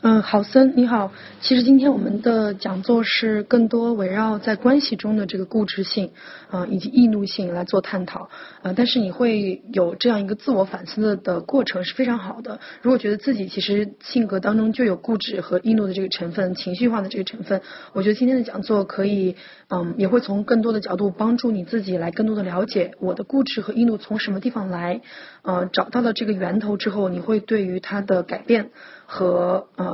[0.00, 1.10] 嗯，郝森你好。
[1.40, 6.12] 其实今天我们的讲座是更多围绕在关系中的这个固执性，
[6.50, 8.30] 啊，以及易怒性来做探讨。
[8.62, 12.60] 呃，但是你会有这样一个自我反思的的过程是非常好的。
[12.80, 17.60] 如果觉得自己其实性格当中就有固执和易怒的这个成分，情绪化的这个成分，
[17.92, 19.34] 我觉得今天的讲座可以，
[19.68, 25.00] 嗯，也会从更多的角度帮助你自己来更多的了解我的固执和易怒从什么地方来。
[25.42, 28.70] 呃，找到了这个源头之后，你会对于它的改变
[29.04, 29.88] 和呃。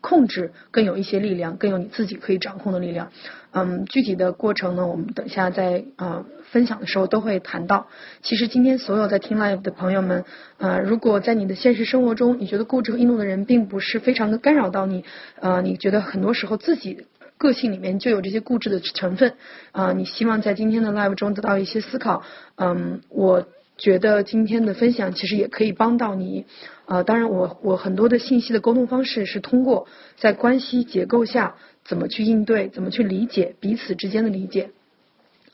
[0.00, 3.10] 控制更有一些力量，更有你自己可以掌控的力量。
[3.50, 7.88] 嗯，具体的过程呢，我们等下在呃分享的时候都会谈到。
[8.22, 10.24] 其实今天所有在听 live 的朋友们，
[10.58, 15.04] 呃，如果在你的现实生活中，你觉得固执和易怒的人并不是非常的干扰到你，
[15.40, 17.06] 呃，你觉得很多时候自己
[17.38, 19.34] 个性里面就有这些固执的成分，
[19.72, 22.22] 啊，你希望在今天的 live 中得到一些思考。
[22.56, 23.46] 嗯，我。
[23.78, 26.46] 觉得今天的分享其实也可以帮到你，
[26.86, 31.54] 呃，当然我我很多的信息的沟通方式是通过在关系结构下
[31.84, 34.70] 怎么去应对，怎么去理解彼此之间的理解，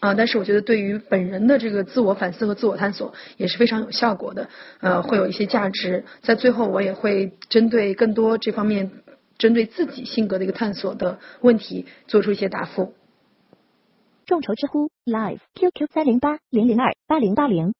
[0.00, 4.48] 啊，但是我觉得对于本人的这个自我反思和自我探索也是非常有效果的，
[4.80, 6.06] 呃，会有一些价值。
[6.22, 8.90] 在最后我也会针对更多这方面
[9.36, 12.94] 针对自己性格的一个探索的问题做出一些答复。
[14.24, 17.74] 众筹知乎 Live QQ 三零八零零二八零八零。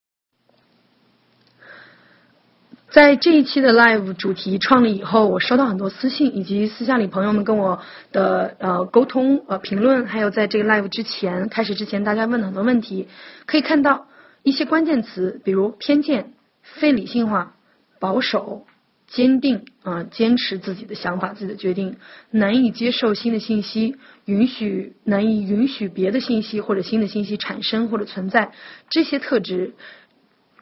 [2.95, 7.81] 在这一期的 live 主题创立以后，我收到很多私信，以及私下里朋友们跟我
[8.13, 13.09] 的呃沟通呃评论，还有在这个 live 之前开始之前，大家问了很多问题，
[13.47, 14.07] 可以看到
[14.45, 17.57] 一些关键词，比如偏见、非理性化、
[17.99, 18.65] 保守、
[19.09, 21.97] 坚定啊，坚持自己的想法、自己的决定，
[22.31, 28.53] 难以接受新的信息，允许难以允许别的信息或者新的信息产生或者存在，
[28.89, 29.75] 这些特质。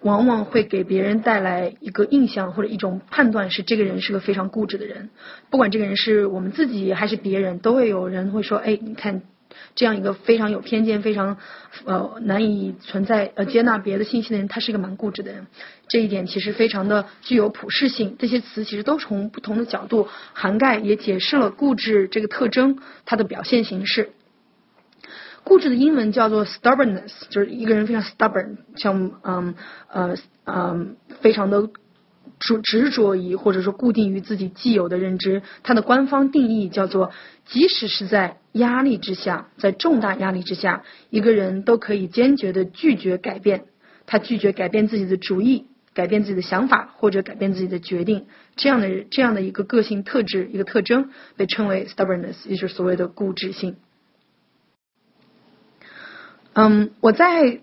[0.03, 5.11] 往往会给别人带来一个印象或者一种判断，是这个人是个非常固执的人。
[5.51, 9.23] 不管这个人是我们自己还是别人，都会有人会说：“哎，你看
[9.75, 11.37] 这样一个非常有偏见、非常
[11.85, 15.47] 呃难以存在呃接纳别的信息的人，他是一个蛮固执的人。”
[15.89, 18.17] 这一点其实非常的具有普适性。
[18.19, 24.11] 这些词其实都从不同的角度涵盖，也解释了固执这个特征它的表现形式。
[25.45, 29.55] 固执的英文叫做 stubbornness，就是一个人非常 stubborn，像嗯
[29.89, 30.15] 呃
[30.45, 31.69] 嗯非常的
[32.39, 35.43] 执执着于或者说固定于自己既有的认知。
[35.63, 37.11] 它的官方定义叫做，
[37.45, 43.65] 即使是在压力之下，在重大压力之下，一个人都可以坚决的拒绝改变。
[44.07, 48.27] 他拒绝改变自己的主意，改变自己的想法或者改变自己的决定。
[48.57, 53.77] 这样的这样的一个个性特质一个特征被称为 stubbornness，也就是所谓的固执性。
[56.55, 57.61] 嗯，我在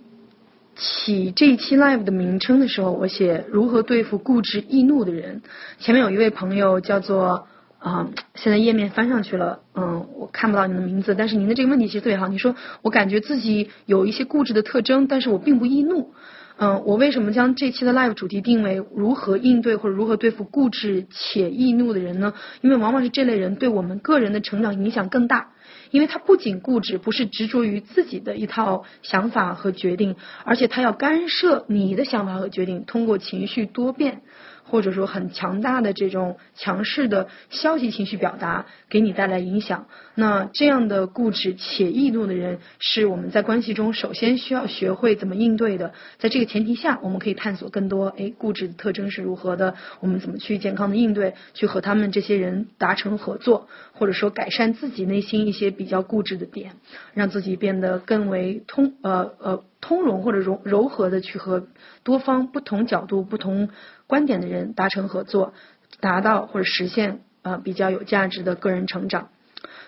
[0.75, 5.43] 起这一期 live 的名称的时候，我写如何对付固执易怒的人。
[5.77, 12.27] 前面有一位朋友叫做啊，现在页面翻上去了，嗯，我看不到您的名字，但是您的这个问题其实特别好。
[12.27, 16.13] 你说我感觉自己有一些固执的特征，但是我并不易怒。
[16.57, 22.33] 嗯，我为什么将这期的 live 主题定为如何应对或者如何对付固执且易怒的人呢？
[22.61, 25.51] 因为往往是这类人对我们个人的成长影响更大。
[25.91, 34.21] 因为他不仅固执，不是执着于自己的一套想法和决定，而且他要干涉你的想法和决定，通过情绪多变。
[34.69, 45.93] 或者说很强大的这种强势的消极情绪表达给你带来影响，那这样的固执且易怒的人是我们在关系中首先需要学会怎么应对的。
[46.19, 49.75] 在这个前提下，我们可以探索更多，哎，固执的特征是如何的？
[49.99, 56.73] 我们怎么去健康的应对，去和他们这些人达成合作，或者说改善自己内心一些比较固执的点，
[57.13, 61.67] 让自己变得更为通呃呃通融或者柔柔和的去和
[62.03, 63.69] 多方不同角度不同。
[64.09, 65.53] 观点的人达成合作，
[65.99, 69.29] 达到或者实现呃比较有价值的个人成长。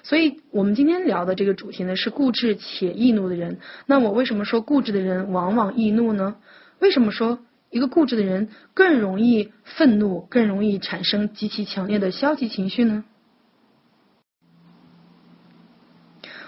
[0.04, 3.58] 所以我们今天聊的这个主题呢是固执且易怒的人。
[3.88, 6.36] 那我为什么说固执的人往往易怒呢？
[6.78, 7.40] 为什么说
[7.72, 13.04] 一个固执的人更容易愤怒，更容易产生极其强烈的消极情绪呢？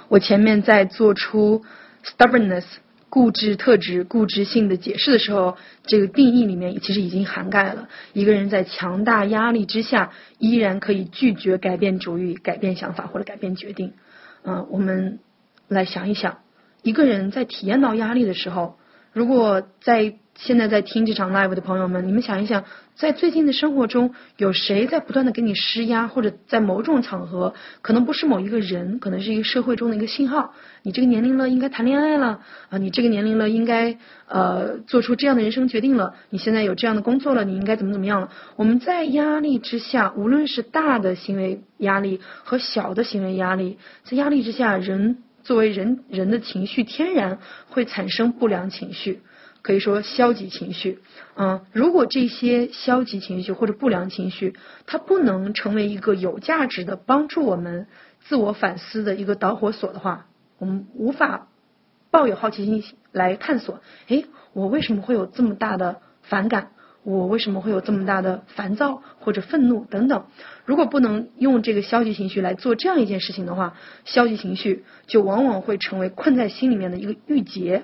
[0.10, 1.66] 我前面在做出
[2.06, 2.66] stubbornness。
[3.14, 5.56] 固执特质、固执性的解释的时候，
[5.86, 13.94] 这个定义里面其实已经涵盖了一个人在强大压力之下，依然可以拒绝改变主意、改变想法或者改变决定。
[14.44, 15.20] 嗯，我们
[15.68, 16.40] 来想一想，
[16.82, 18.80] 一个人在体验到压力的时候，
[19.12, 22.66] 如果在现在在听这场 live 的朋友们，你们想一想，
[22.96, 27.54] 在最近的生活中，有谁在不断的给你施压，或者在某种场合，
[27.84, 33.96] 可能不是某一个人，可能是一个社会中的一个信号，你这个年龄了应该谈恋爱了啊，你这个年龄了应该
[34.28, 38.30] 呃做出这样的人生决定了，你现在有这样的工作了，你应该怎么怎么样了？
[38.56, 47.38] 我们在压力之下，无论是大的行为压力和小的行为压力，在压力之下，人作为人人的情绪天然
[47.70, 49.22] 会产生不良情绪。
[49.64, 51.00] 可以说消极情绪，
[51.36, 54.56] 嗯，如果这些消极情绪或者不良情绪，
[54.86, 57.88] 它不能成为一个有价值的帮助我们
[58.26, 60.28] 自我反思的一个导火索的话，
[60.60, 61.48] 我们无法
[62.12, 62.84] 抱有好奇心
[63.14, 63.80] 来探索，
[64.10, 66.72] 诶，我为什么会有这么大的反感？
[67.04, 70.26] 我为什么会有这么大的烦躁或者愤怒等等？
[70.66, 77.84] 如果不能用这个消极情绪来做这样一件事情的话，消极情绪就往往会成为困在心里面的一个郁结。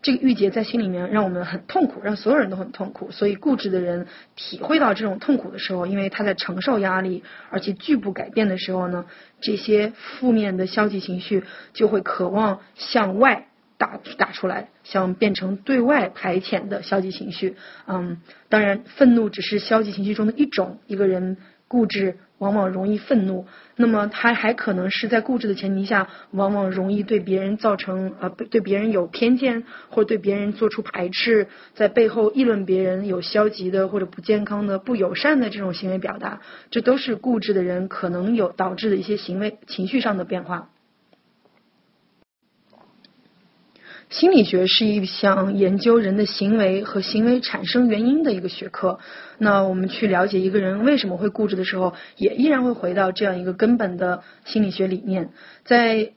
[0.00, 3.10] 这个郁结在心里面，让我们很痛苦，让所有人都很痛苦。
[3.10, 4.06] 所以固执的人
[4.36, 9.06] 体会到这种痛苦的时候，因为他在承受压力，而且拒不改变的时候呢，
[9.40, 11.42] 这些负面的消极情绪
[11.72, 17.56] 就会渴望向外打打出来，想变成对外排遣的消极情绪。
[17.86, 20.78] 嗯，当然，愤怒只是消极情绪中的一种。
[20.86, 21.36] 一个人
[21.68, 22.16] 固执。
[22.38, 40.68] 往往容易愤怒，那么他还可能是在固执的前提下，往往容易对别人造成呃对别人有偏见，或者对别人做出排斥，在背后议论别人有消极的或者不健康的不友善的这种行为表达，这都是固执的人可能有导致的一些行为情绪上的变化。
[44.10, 48.98] 心理学是一项研究人的行为和行为产生原因的一个学科。
[49.36, 55.30] 那我们去了解一个人为什么会固执的时候，也依然会回到这样一个根本的心理学理念。
[55.64, 56.12] 在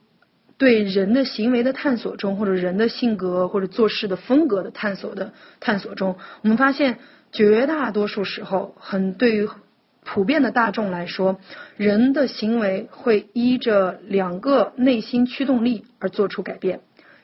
[0.56, 6.98] 对人的行为的探索中，或者人的性格或者做事的风格的探索的探索中，我们发现
[7.30, 9.48] 绝大多数时候，很对于
[10.04, 11.38] 普遍的大众来说，
[11.76, 16.80] 人的行为会依着两个内心驱动力而做出改变。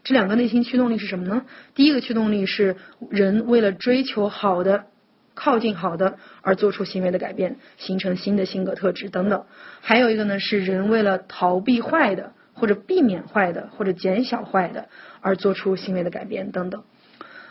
[0.08, 1.44] 这两个内心驱动力是什么呢？
[1.74, 2.76] 第一个驱动力是
[3.10, 4.86] 人为了追求好的、
[5.34, 9.44] 靠近好的而做出行为的改变，形成新的性格特质等等。
[9.82, 14.88] 还有一个呢是人为了逃避坏的，或者避免坏的，或者减小坏的
[15.20, 16.84] 而做出行为的改变等等。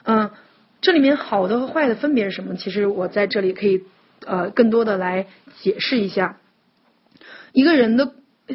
[0.01, 0.31] 嗯，
[0.81, 2.55] 这里面好的和坏的分别是什么？
[2.55, 3.83] 其实我在这里可以
[4.25, 5.27] 呃更多的来
[5.59, 6.39] 解释一下
[7.51, 8.13] 一个人的。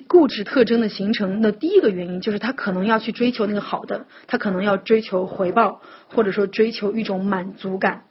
[0.09, 8.05] 固执特征的形成的第一个原因就是他可能要去追求那个好的，他可能要追求回报，或者说追求一种满足感。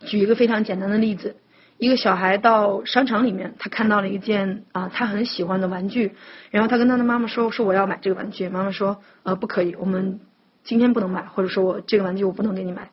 [0.00, 1.36] 举一个非常简单的例子，
[1.78, 6.12] 一个小孩到商场里面，他看到了一件啊他很喜欢的玩具，
[6.50, 10.20] 然后他跟他的妈妈说说我要买这个玩具，妈妈说呃不可以，我们
[10.64, 12.90] 今天不能买，或者说我这个玩具我不能给你买。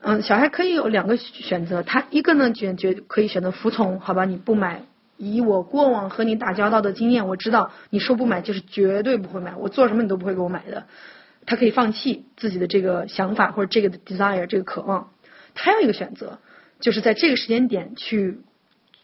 [0.00, 4.82] 嗯，小孩可以有两个选择，他一个呢选决可以选择服从，好吧，你不买。
[5.20, 10.86] 以我过往和你打交道的经验，我知道你说不买就是绝对不会买，我做什么你都不会给我买的。
[11.46, 15.10] 他可以放弃自己的这个想法或者这个 desire 这个渴望，
[15.54, 16.38] 他有一个选择，
[16.80, 18.40] 就是在这个时间点去。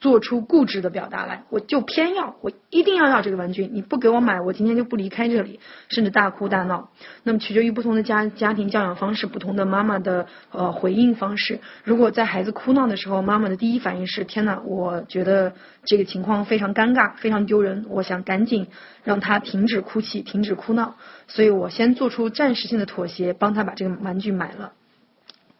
[0.07, 5.59] 做出固执的表达来，我就偏要，我一定要要这个玩具，你不给我买，我今天就不离开这里，
[5.89, 6.91] 甚至大哭大闹。
[7.25, 11.59] 那么取决于不同的家家庭教养方式，不同的妈妈的呃回应方式。
[11.83, 15.55] 如果在孩子哭闹的时候，妈妈的第一反应是天呐，我觉得
[15.85, 18.69] 这个情况非常尴尬，非常丢人，我想赶紧
[19.03, 20.95] 让他停止哭泣，停止哭闹，
[21.27, 24.71] 所以我先做出暂时性的妥协，帮他把这个玩具买了。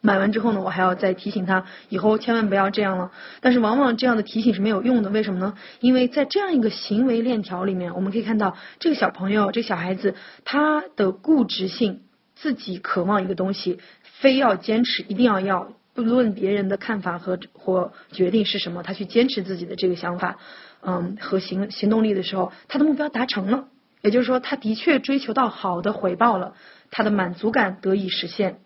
[0.07, 3.11] 买完之后呢，我还要再提醒他，以后千万不要这样了。
[3.41, 5.57] 但是往往这样的提醒是没有用的，为什么呢？
[5.81, 12.03] 因为在这样一个行为链条里面，我们可以看到这个小朋友，这小孩子他的固执性，
[12.35, 13.79] 自己渴望一个东西，
[14.21, 20.37] 非要坚持，一定要要，不论别人的看法和或决定是什么，他去坚持自己的这个想法，
[20.79, 23.65] 嗯，和行行动力的时候，他的目标达成了，
[24.01, 26.53] 也就是说，他的确追求到好的回报了，
[26.91, 28.59] 他的满足感得以实现。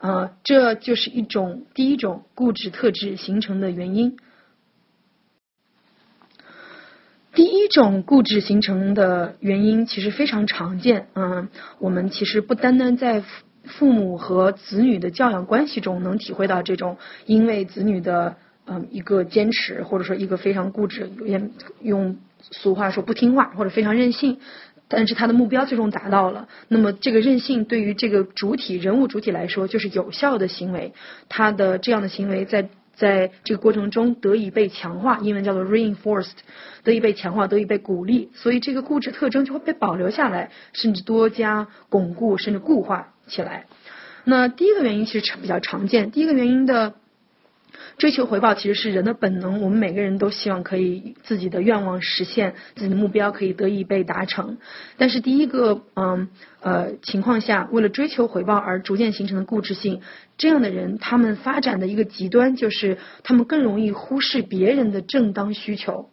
[0.00, 4.16] 呃，这就是一种第一种固执特质形成的原因。
[7.34, 13.22] 第一种固执形成的原因其实非常常见，嗯，我们其实不单单在
[13.64, 18.36] 父母和子女的教养关系中能体会到这种因为子女的
[18.66, 21.50] 嗯一个坚持，或者说一个非常固执，用
[21.82, 24.38] 用俗话说不听话或者非常任性。
[24.88, 30.94] 但是他的目标最终达到了，那么这个任性对于这个主体人物主体来说就是有效的行为，
[31.28, 36.38] 他的这样的行为在在这个过程中得以被强化，英文叫做 reinforced，
[36.84, 43.66] 得以被强化，得以被鼓励，所以这个固执特征就会被保留下来，甚至多加巩固，甚至固化起来。
[44.24, 46.94] 那第一个原因其实比较常见，第一个原因的。
[47.96, 54.58] 追求回报其实是人的本能，我们每个人都希望可以自己的愿望实现，自己的目标可以得以被达成。
[54.96, 56.28] 但是第一个，嗯
[56.60, 60.00] 呃情况下，为了追求回报而逐渐形成的固执性，
[60.36, 66.10] 这样的人他们发展的一个极端就是他们更容易忽视别人的正当需求。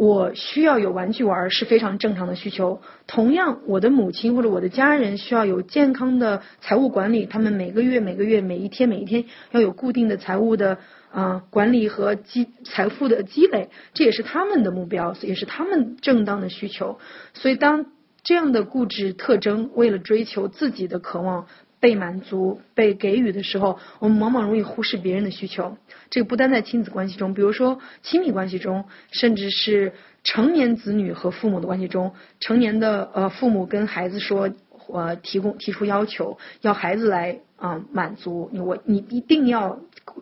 [0.00, 2.80] 我需要有玩具玩是非常正常的需求。
[3.06, 10.78] 同样，我的母亲或者我的家人需要有健康的财务管理，他们每个月、每个月、每一天、每一天要有固定的财务的
[11.12, 16.98] 啊管理和积财富的积累，这也是他们的目标， 也是他们正当的需求。
[17.34, 17.84] 所以，当
[18.22, 21.46] 这样的固执特征为了追求自己的渴望。
[21.80, 25.76] 被满足、被给予的时候，我们往往容易忽视别人的需求。
[26.10, 34.50] 这个不单在亲子关系中，比如说亲密关系中，甚至是成年子女和父母的关系中，成年的呃父母跟孩子说，
[34.92, 39.78] 呃提供提出要求，要孩子来啊满足你，我你一定要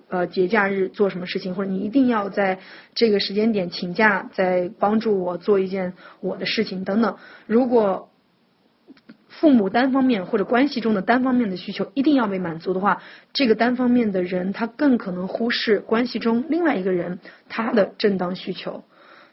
[0.08, 2.60] 呃节假日做什么事情，或者你一定要在
[2.94, 7.16] 这个时间点请假，在帮助我做一件我的事情等等。
[7.46, 8.10] 如果
[9.40, 13.02] 父母单方面或者关系中的单方面的需求一定要被满足的话，
[13.32, 18.82] 这个单方面的人他更可能忽视关系中另外一个人他的正当需求，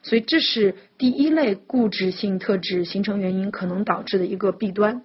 [0.04, 5.02] 所以这是第一类固执性特质形成原因可能导致的一个弊端。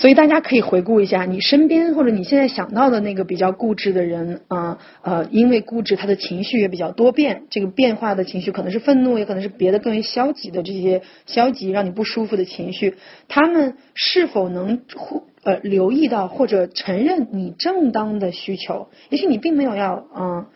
[0.00, 7.42] 所以大家可以回顾一下，你身边或者你现在想到的那个比较固执的人啊，呃，因为固执，他的情绪也比较多变。
[7.50, 12.94] 这个变化的情绪可能是愤怒，也可能是别的更为消极的这些消极让你不舒服的情绪。
[13.26, 18.86] 他们是否能忽呃留意到或者承认你正当的需求？
[19.10, 20.46] 也许你并没有要嗯。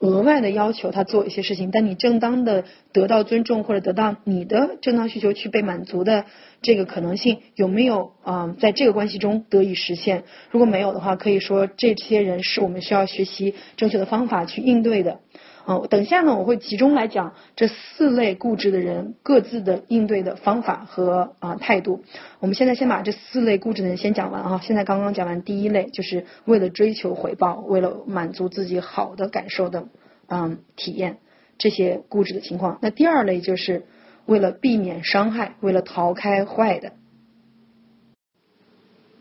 [0.00, 2.62] 额外的要求他做一些事情，但你正当的
[2.92, 6.24] 得到尊重或者得到你的正当需求去被满足的
[6.60, 8.56] 这个可能性有没有啊？
[8.58, 10.24] 在这个关系中得以实现？
[10.50, 15.20] 如果没有的话，可以说这些人是我们需要学习正确的方法去应对的。
[15.64, 22.02] 哦，等下呢，我会集中来讲这四类固执的人各自的应对的方法和啊态度。
[22.40, 24.60] 我们现在先把这四类固执的人先讲完啊。
[24.64, 29.88] 现在刚刚讲完第一类，就是为了追求回报，为了满足自己好的感受的
[30.26, 31.18] 嗯体验
[31.58, 32.78] 这些固执的情况。
[32.80, 33.84] 那第二类就是
[34.28, 36.92] 为了避免伤害，为了逃开坏的。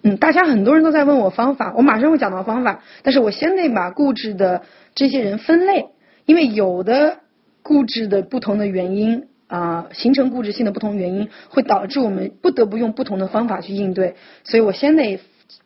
[0.03, 4.63] 嗯，大家很多人都在问我方法，我马上会讲到方法，但是我先得把固执的
[4.95, 5.87] 这些人分类。
[6.25, 7.19] 因为有的
[7.63, 14.15] 固执的不同的原因啊，形成固执性的不同原因，会导致我们不得不用不同的方法去应对。
[14.43, 15.21] 所以我先得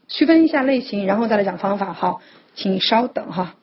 [0.08, 1.94] 区分一下类型，然后再来讲方法。
[1.94, 2.22] 好，
[2.54, 3.56] 请稍等哈。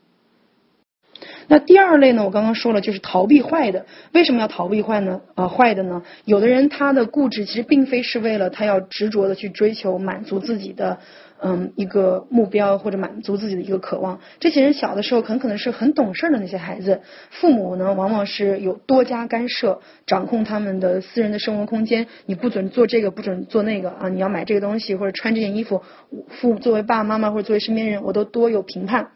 [1.49, 3.87] 那第二类呢，我刚刚说了，就是逃避坏的。
[4.13, 5.21] 为什么要逃避坏呢？
[5.35, 6.03] 呃，坏的呢？
[6.25, 10.99] 有的人他的固执其实并非是为了他要执着的去追求满足自己的。
[11.41, 14.19] 嗯，一个目标或者满足自己的一个渴望。
[14.41, 17.01] 这些人小的时候很可能是很懂事的那些孩子，
[17.31, 22.09] 父母呢往往是有多加干涉，掌控他们的私人的生活空间。
[22.27, 24.09] 你不准做这个，不准做那个啊！
[24.09, 25.81] 你要买这个东西或者穿这件衣服，
[26.29, 29.13] 父作为爸爸妈妈或者作为身边人，我都多有评判。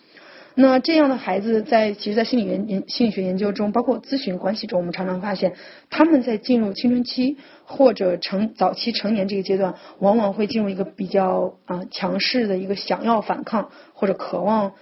[0.54, 5.54] 那这样的孩子，在其实，在心理研研心理学研究中，包括咨询关系中，我们常常发现，
[5.88, 14.74] 他们在进入青春期或者成早期成年这个阶段，往往会进入一个比较啊强势的一个想要反抗或者渴望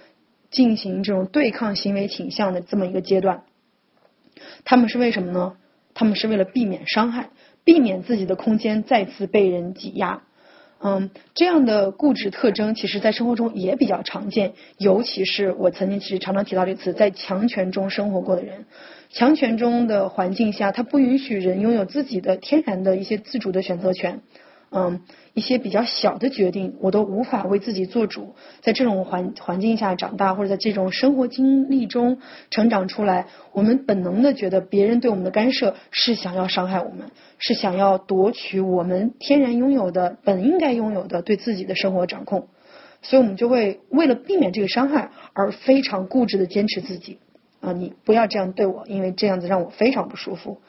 [0.49, 3.43] 进行这种对抗行为倾向的这么一个阶段。
[4.65, 5.55] 他们是为什么呢？
[5.93, 7.29] 他们是为了避免伤害，
[7.63, 10.23] 避免自己的空间再次被人挤压。
[10.83, 18.65] 嗯，这样的固执特征，其实在生活中也比较常见，尤其是我曾经其实常常提到这个词，在强权中生活过的人，
[19.11, 24.21] 强权中的环境下，他不允许人拥有自己的天然的一些自主的选择权。
[24.73, 25.01] 嗯，
[25.33, 28.35] 一些比较小的决定，我都无法为自己做主。
[28.61, 42.47] 在这种环环境下长大，或者在这种生活经历中成长出来，我们本能的觉得别人对我们的干涉是想要伤害我们，是想要夺取我们天然拥有的、本应该拥有的对自己的生活掌控。
[43.01, 47.19] 所以，我们就会为了避免这个伤害而非常固执的坚持自己。
[47.59, 50.61] 啊，你不要这样对我，因为这样子让我非常不舒服。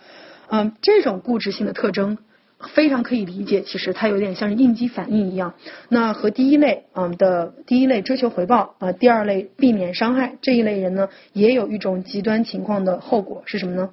[0.49, 2.19] 嗯，这种固执性的特征。
[2.69, 5.55] 非常可以理解，其实它有点像是应激反应一样。
[5.89, 13.91] 那和第一类嗯的第一类追求回报啊，第二类避免伤害这一类人呢，也有一种极端情况的后果是什么呢？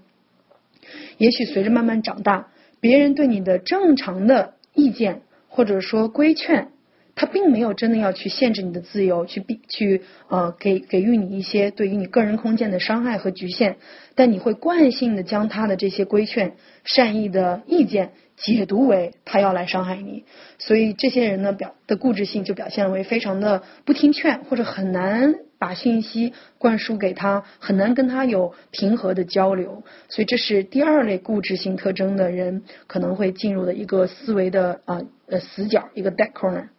[1.18, 2.48] 也许随着慢慢长大，
[2.80, 6.70] 别人对你的正常的意见或者说规劝，
[7.16, 13.76] 他并没有真的要去限制你的自由，去避去呃给给予你一些对于你个人空间的伤害和局限，
[14.16, 16.54] 但你会惯性的将他的这些规劝、
[16.86, 20.26] 善意的意见解读为他要来伤害你，
[20.58, 25.36] 所以这些人呢表的固执性就表现为非常的不听劝，或者很难。
[25.60, 36.70] 把信息灌输给他，很难跟他有平和的交流，所以这是第二类固执性特征的人可能会进入的一个思维的啊呃死角，一个 dead corner。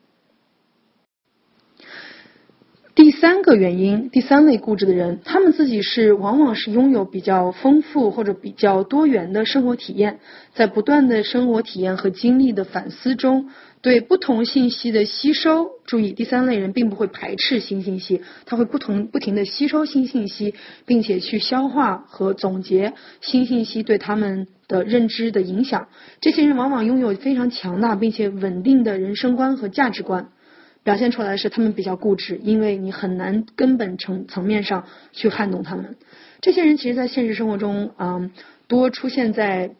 [2.95, 10.20] 第三个原因，第三类固执的人，他们自己是往往是拥有比较丰富或者比较多元的生活体验，
[10.54, 13.50] 在不断的生活体验和经历的反思中，
[13.82, 15.68] 对不同信息的吸收。
[15.84, 20.54] 注意，第三类人并不会排斥新信息，他会不同不停的吸收新信息，
[20.86, 25.88] 并且去消化和总结新信息对他们的认知的影响。
[26.22, 30.30] 这些人往往拥有非常强大并且稳定的人生观和价值观。
[30.82, 35.96] 表现出来是他们比较固执，因为你很难根本层层面上去撼动他们。
[36.40, 38.30] 这些人其实，在现实生活中，嗯，
[38.68, 39.70] 多出现在。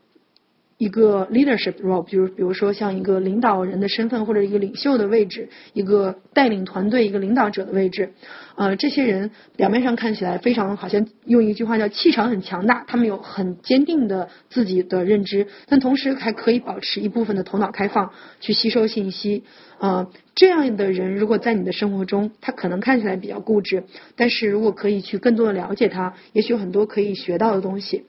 [0.81, 8.15] 一个 leadership role，比如比如说像一个领导人的身份或者一个领袖的位置，一个带领团队一个领导者的位置，
[8.57, 19.45] 呃，这些人表面上看起来非常好像用一句话叫气场很强大，他们有很坚定的自己的认知，但同时还可以保持一部分的头脑开放去吸收信息，
[19.81, 23.85] 呃，这样的人如果在你的生活中，他可能看起来比较固执，
[24.17, 28.07] 但是如果可以去更多的了解他，也许有很多可以学到的东西，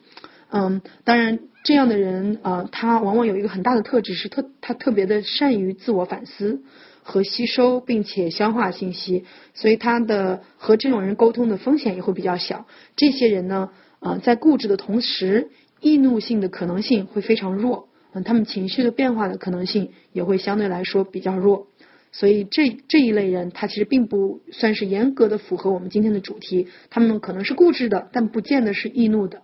[0.52, 1.40] 嗯，当然。
[1.64, 6.64] 这样的人啊，他往往有一个很大的特质，是特他特别的善于自我反思
[7.04, 12.66] 和吸收，并且消化信息，所以他的和这种人沟通的风险也会比较小。
[12.96, 15.50] 这些人呢，啊，在固执的同时，
[15.80, 21.68] 易怒性的可能性会非常弱，嗯，他们情绪的变化的可能性也会相对来说比较弱。
[22.12, 29.44] 所以这这一类人，他其实并不算是严格的符合我们今天的主题，他们可能是固执的，但不见得是易怒的。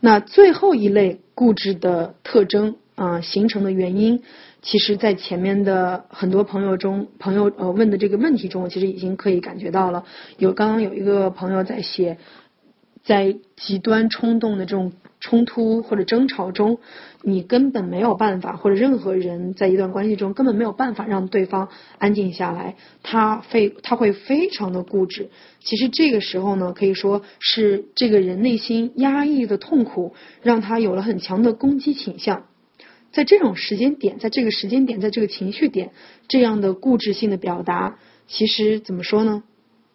[0.00, 4.22] 那最后一类固执的特征啊，形成的原因，
[4.62, 10.04] 其实，在前面的很多朋友中，朋友呃问的这个问题中，其实已经可以感觉到了。
[10.36, 12.18] 有刚刚有一个朋友在写，
[13.04, 14.92] 在极端冲动的这种。
[15.20, 16.78] 冲突或者争吵中，
[17.22, 25.30] 你根本没有办法，或者任何人在一段关系中根本没有办法让对方安静下来，他非他会非常的固执。
[25.60, 32.44] 其实这个时候呢，可以说是这个人内心压抑的痛苦，让他有了很强的攻击倾向。
[33.10, 35.90] 在这种时间点，在这个时间点，在这个情绪点，
[36.28, 39.42] 这样的固执性的表达，其实怎么说呢？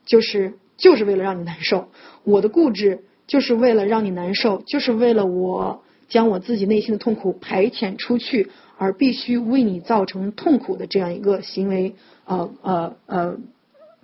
[0.05, 1.89] 就是就是为了让你难受。
[2.25, 3.05] 我的固执。
[3.33, 13.37] 就是为了让你难受，就是为了我将我自己内心的痛苦排遣出去，而必须为你造成痛苦的这样一个行为，呃呃呃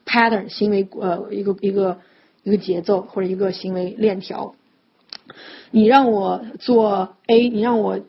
[0.04, 2.00] ，pattern 行为呃一个一个
[2.42, 4.56] 一个节奏或者一个行为链条。
[5.70, 8.00] 你让我做 A，你让我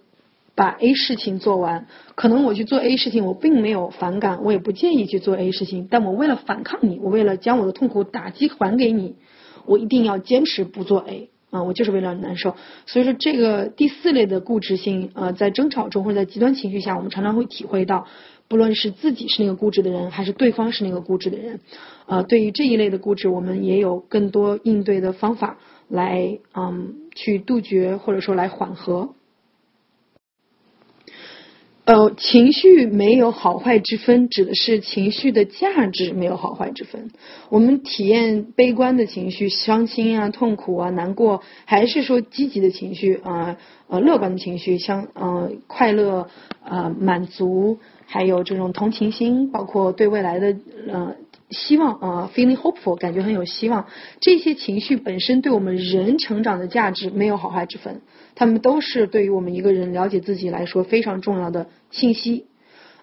[0.54, 9.16] 把 A 事情做完，可能我去做 A 事情，我并没有反感，我也不介意去做 A 事情，但我为了反抗你，我为了将我的痛苦打击还给你。
[9.66, 12.54] 我一定要坚持不做 A 啊，我就是为了你难受。
[12.86, 18.06] 所以说，这个第四类的固执性啊，在争吵中或者在极端情绪下，我们常常会体会到，
[18.48, 21.60] 不论是自己是那个固执的人，还是对方是那个固执的人，
[22.06, 29.10] 啊，对于这一类的固执，我们也有更多应对的方法来嗯去杜绝或者说来缓和。
[31.90, 37.10] 呃，情绪没有好坏之分，指的是情绪的价值没有好坏之分。
[37.48, 43.56] 我们体验悲观的情绪，伤心啊、痛苦啊、难过，还是说积极的情绪啊、
[43.88, 46.28] 呃乐观的情绪，像呃快乐
[46.62, 51.16] 啊、满足，还有这种同情心，包括对未来的呃
[51.50, 53.86] 希望啊，feeling hopeful，感觉很有希望。
[54.20, 58.02] 这些情绪本身对我们人成长的价值没有好坏之分。
[58.34, 62.46] 他们都是对于我们一个人了解自己来说非常重要的信息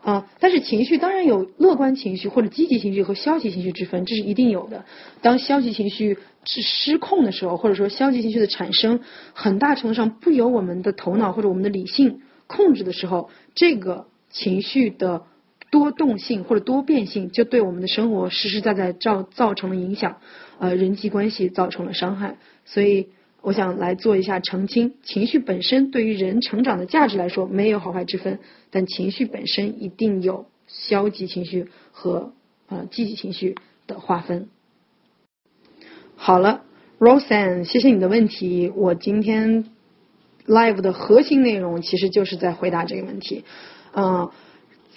[0.02, 4.86] 啊，但是情绪当然有乐观情绪或者积极情绪和消极情绪之分，这是一定有的。
[5.22, 9.02] 当消极情绪是失控的时候，或者说消极情绪的产生
[9.34, 15.24] 很大程度上不由我们的头脑或者我们的理性控制的时候，这个情绪的
[15.72, 20.18] 多动性或者多变性就对我们的生活实实在在造造成了影响，
[20.60, 23.10] 呃，人际关系造成了伤害，所以。
[23.44, 28.40] 我想来做一下澄清，情绪本身对于人成长的价值来说没有好坏之分，
[28.72, 32.34] 但情绪本身一定有消极情绪和
[32.68, 34.50] 呃积极情绪的划分。
[36.18, 36.64] 好了
[37.00, 38.74] ，Roseanne，谢谢你的问题。
[38.76, 39.66] 我今天
[40.46, 43.46] live 的核心内容其实就是在回答这个问题。
[43.94, 44.30] 嗯，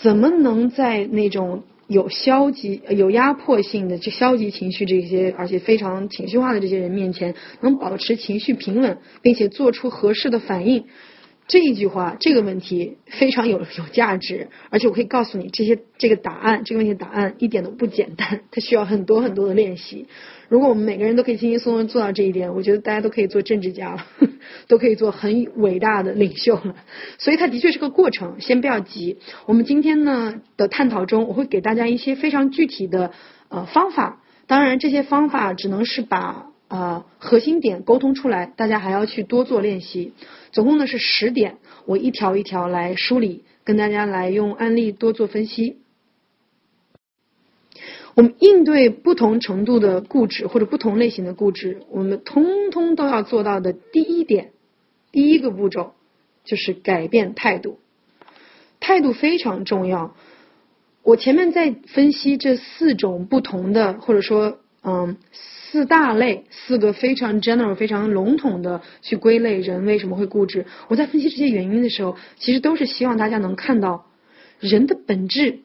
[0.02, 10.84] 怎么能在那种有消极、有压迫性的这消极情绪这些，而且非常情绪化的这些人面前，能保持情绪平稳，并且做出合适的反应？
[11.50, 20.06] 这一句话，这个问题非常有有价值，而且我可以告诉你，这些这个答案，这个问题的答案一点都不简单，它需要很多很多的练习。
[20.48, 24.06] 如果我们每个人都可以轻轻松松做到这一点，我觉得大家都可以做政治家了，
[24.68, 26.76] 都可以做很伟大的领袖了。
[27.18, 29.18] 所以它的确是个过程，先不要急。
[29.46, 33.10] 我们今天呢的探讨中，我会给大家一些非常具体的
[33.48, 36.46] 呃方法，当然这些方法只能是把。
[36.70, 40.12] 呃，核心点沟通出来，大家还要去多做练习。
[40.52, 45.78] 总共呢是十点，我一条一条来梳理，跟大家来用案例多做分析。
[48.14, 54.52] 我们应对不同程度的固执或者不同类型的固执，我们通通都要做到的第一点，
[55.10, 55.94] 第一个步骤
[56.44, 57.80] 就是改变态度。
[58.78, 60.14] 态度非常重要。
[61.02, 65.16] 我前面在分析这四种不同的，或者说，嗯。
[65.72, 70.66] 四大类，四个非常 general、非常笼统的去归类人为什么会固执。
[70.88, 74.06] 我在分析这些原因的时候，其实都是希望大家能看到
[74.58, 75.60] 人的本质。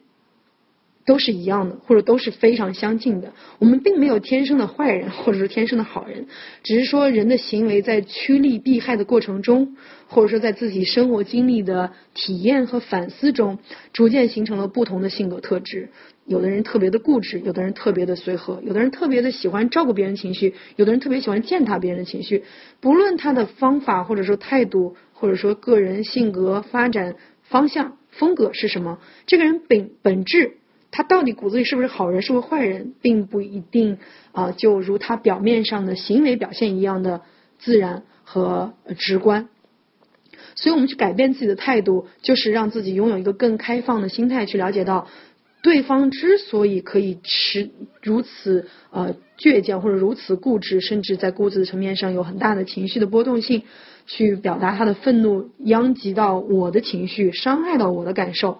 [1.06, 3.32] 都是一样的，或者都是非常相近的。
[3.60, 6.26] 我们并没有天生的坏人，或者是天生的好人，
[6.64, 9.76] 只是说人的行为在趋利避害的过程中，
[10.08, 13.60] 或者说在自己生活经历的体验和反思中，
[13.92, 15.90] 逐渐形成了不同的性格特质。
[16.26, 22.44] 有的人特别的固执，有的人特别的随和，有的人特别的喜欢照顾别人情绪，有的人特别喜欢践踏别人的情绪。
[22.80, 30.58] 不论他的方法，或者说态度，或者说个人性格发展方向、风格是什么，这个人本本质。
[30.92, 33.98] 他到底骨子里是不是好人，是不是坏人，并不一定
[34.32, 37.20] 啊，就如他表面上的行为表现一样的
[37.58, 39.48] 自然和直观。
[40.54, 45.06] 所以，我们去改变自己的态度，就是让自己拥有一个更开放的心态，去了解到
[45.62, 47.70] 对方之所以可以持
[48.02, 53.62] 如此呃倔强，或者如此固执，甚至在固执的层面上有很大的情绪的波动性，
[54.06, 58.58] 去表达他的愤怒，殃及到我的情绪，伤害到我的感受。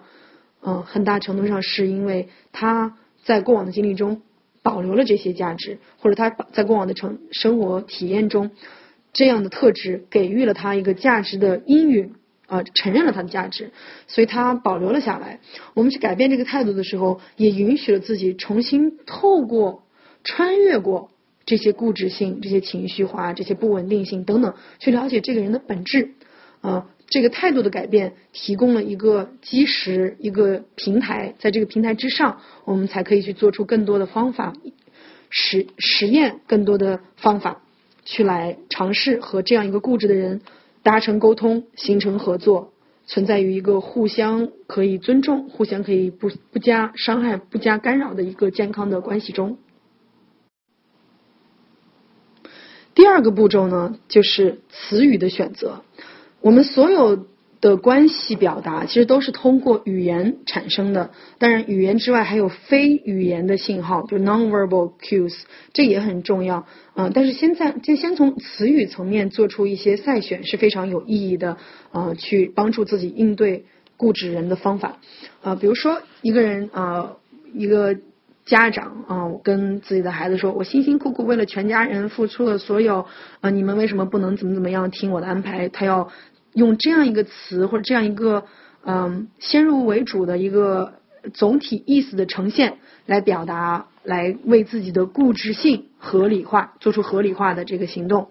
[0.61, 4.21] 嗯，很大程度上是因为他在过往的经历中
[4.61, 8.51] 保留了这些价值，或者他在过往的成生活体验中
[9.13, 12.15] 这样的特质给予了他一个价值的应允，
[12.47, 13.71] 啊，承认了他的价值，
[14.07, 15.39] 所以他保留了下来。
[15.75, 19.83] 我们去改变这个态度的时候，也允许了自己重新透过
[20.23, 21.11] 穿越过
[21.45, 26.13] 这些固执性、这些情绪化、这些不稳定性等等，去了解这个人的本质，
[26.61, 26.89] 啊。
[27.09, 34.51] 这个态度的改变提供了一个基石，一个平台，在这个平台之上，我们才可以去做出更多的方法
[35.29, 37.61] 实实验，更多的方法
[38.03, 40.41] 去来尝试和这样一个固执的人
[40.87, 42.71] 达成沟通，形成合作，
[43.07, 49.57] 存在于一个互相可以尊重、互相可以不不加伤害、不加干扰的一个健康的关系中。
[52.95, 55.81] 第二个步骤呢，就是词语的选择。
[56.39, 57.27] 我们所有
[57.59, 61.09] 的关系表达，其实都是通过语言产生的。
[61.39, 65.35] 当然，语言之外还有非语言的信号，就 nonverbal cues，
[65.73, 66.67] 这也很重要。
[66.95, 71.57] 嗯，但是现在就先从词语层面做出一些筛选是非常有意义的。
[71.91, 73.65] 呃，去帮助自己应对
[73.97, 74.99] 固执人的方法。
[75.41, 77.13] 呃，比如说一个人啊，
[77.55, 77.95] 一个
[78.45, 83.07] 家长啊，跟自己的孩子说：“我辛辛苦苦为了全家人付出了所有，
[83.41, 86.09] 啊，你们为什么不能怎么怎么样听我的安排？”他要。
[86.57, 88.45] 用这样一个词或者这样一个
[88.83, 90.93] 嗯先入为主的一个
[91.35, 98.29] 总体意思的呈现来表达，来为自己的固执性合理化，做出合理化的这个行动。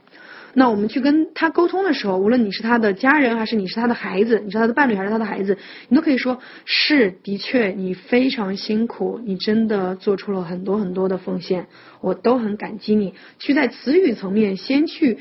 [0.55, 5.59] 那我们去跟他沟通的时候，无论你是他的家人还是你是他的孩子，你是他的伴侣还是他的孩子，
[5.89, 11.67] 你都可以说是的确你非常辛苦，你真的做出了很多很多的奉献，
[12.01, 13.15] 我都很感激你。
[13.39, 15.19] 去在词语层面先去。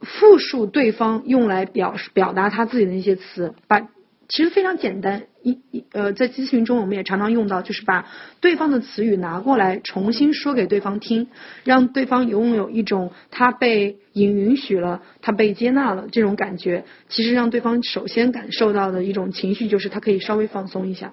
[0.00, 3.80] 复述对方用来表示表达他自己的那些词，把
[4.28, 8.06] 其实非常简单，一一呃在咨询中我们也常常用到，就是把
[8.40, 11.26] 对方的词语拿过来重新说给对方听，
[11.64, 16.84] 让对方拥有一种他被允允许了，他被接纳了这种感觉。
[17.08, 21.12] 其实让对方首先感受到的一种情绪，就是他可以稍微放松一下。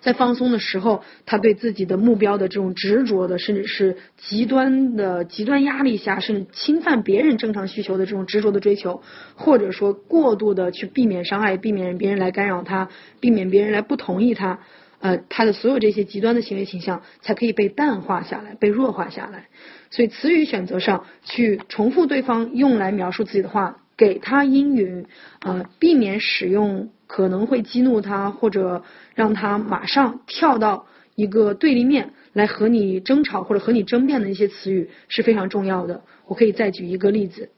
[0.00, 9.02] 在放松的时候，他对自己的目标的这种执着的，甚至是极端的极端压力下，甚至侵犯别人正常需求的这种执着的追求，
[9.34, 12.88] 或者说过度的去避免伤害，避免别人来干扰他，
[13.20, 14.60] 避免别人来不同意他，
[15.00, 19.46] 呃，他的所有这些极端的行为倾向才可以被淡化下来，被弱化下来。
[19.90, 23.78] 所以词语选择上去重复对方用来描述自己的话。
[23.98, 25.04] 给他应允，
[25.40, 28.84] 呃，避免使用可能会激怒他或者
[29.14, 36.02] 让他马上跳到一个对立面来和你争吵或者和你争辩的一些词语是非常重要的。
[36.26, 37.50] 我可以再举一个例子。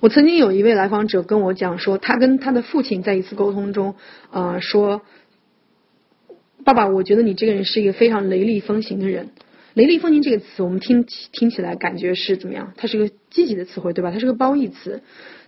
[0.00, 3.96] 我曾经有一位来访者跟我讲说，他跟他的父亲在一次沟通中，
[4.30, 5.02] 呃，说，
[6.64, 9.28] 爸爸，我觉得你这个人是一个非常雷厉风行的人。
[9.78, 12.72] 雷厉风行这个词，我们听听起来感觉是怎么样？
[12.76, 14.10] 它是个积极的词汇，对吧？
[14.10, 15.02] 它是个褒义词。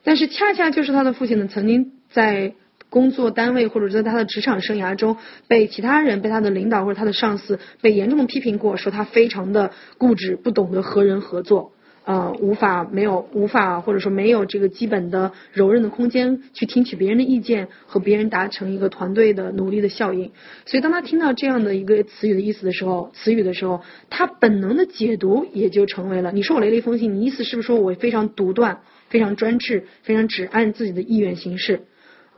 [0.04, 2.54] 但是恰恰就是他的父亲呢，曾经在
[2.90, 5.16] 工作单位或者在他的职场生涯中，
[5.48, 11.72] 被其他人、被他的领导或者他的上司被严重的批评过，说他非常的固执，不懂得和人合作。
[12.10, 20.32] 呃，无法没有无法或者说没有这个基本的柔韧的空间去听取别人的意见和别人达成一个团队的努力的效应。
[20.66, 31.82] 所以当他听到这样的一个词语的意思的时候，词语的时候，他本能的解读也就成为了：你说我雷厉风行，你意思是不是说我非常独断、非常专制、非常只按自己的意愿行事？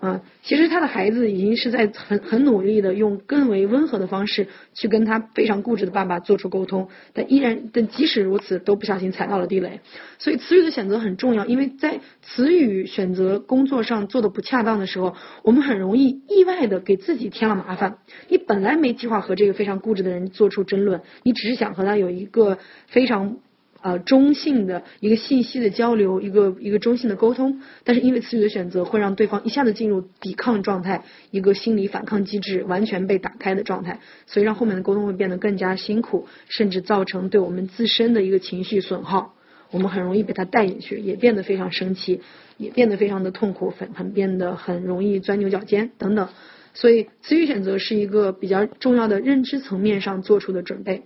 [0.03, 9.79] 啊，其实他的孩子已经是在很很努力的用更为温和的方式去跟他非常固执的爸爸做出沟通，但依然但即使如此都不小心踩到了地雷。
[10.19, 17.99] 所以词语的选择很重要，因为在词语选择工作上做的不恰当的时候，我们很容易意外的给自己添了麻烦。
[18.29, 23.37] 你本来没计划和这个非常固执的人做出争论，你只是想和他有一个非常。
[23.83, 39.35] 呃，中性的一个信息的交流，一个一个中性的沟通，但是因为词语的选择，会让对方一下子进入抵抗状态，一个心理反抗机制完全被打开的状态，所以让后面的沟通会变得更加辛苦，甚至造成对我们自身的一个情绪损耗，
[39.73, 42.21] 我们很容易被他带进去，也变得非常生气，
[42.59, 46.29] 也变得非常的痛苦，很很变得很容易钻牛角尖等等，
[46.73, 51.03] 所以词语选择是一个比较重要的认知层面上做出的准备。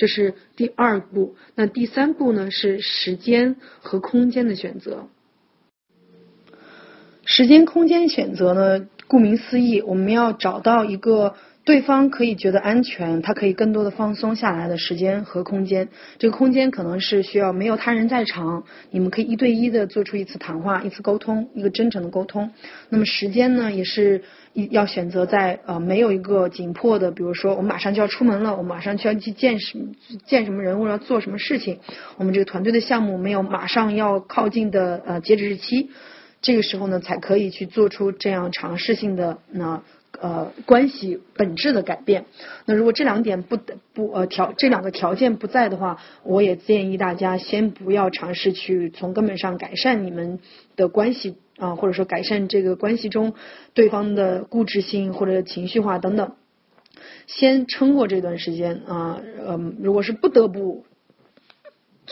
[0.00, 2.50] 这是第二步，那第三步呢？
[2.50, 5.08] 是时间和空间的选择。
[7.26, 8.88] 时间、空间选择呢？
[9.08, 11.34] 顾名思义，我们要找到一个。
[11.70, 15.88] 对方可以觉得安全，他可以更多的放松下来的时间和空间。
[16.18, 22.50] 这个空间可能是需要没有他人在场，你们可以一对一的做出一次谈话、一次沟通、一个真诚的沟通。
[22.88, 24.20] 那么时间呢，也是
[24.70, 29.84] 要选择在呃没有一个紧迫的，比如说我马上就要出门了，我马上就要去见什么
[30.26, 31.78] 见什么人物，要做什么事情。
[32.16, 35.90] 我们这个团队的项目没有马上要靠近的呃截止日期，
[36.42, 39.80] 这个时候呢才可以去做出这样尝试性的那。
[40.18, 42.24] 呃关系本质的改变。
[42.64, 43.58] 那如果这两点不
[43.92, 50.40] 不呃条这两个条件不在的话，我也建议大家先不要尝试去从根本上改善你们
[50.76, 53.34] 的关系啊，或者说改善这个关系中
[53.74, 56.32] 对方的固执性或者情绪化等等。
[57.26, 60.84] 先撑过这段时间啊，嗯，如果是不得不。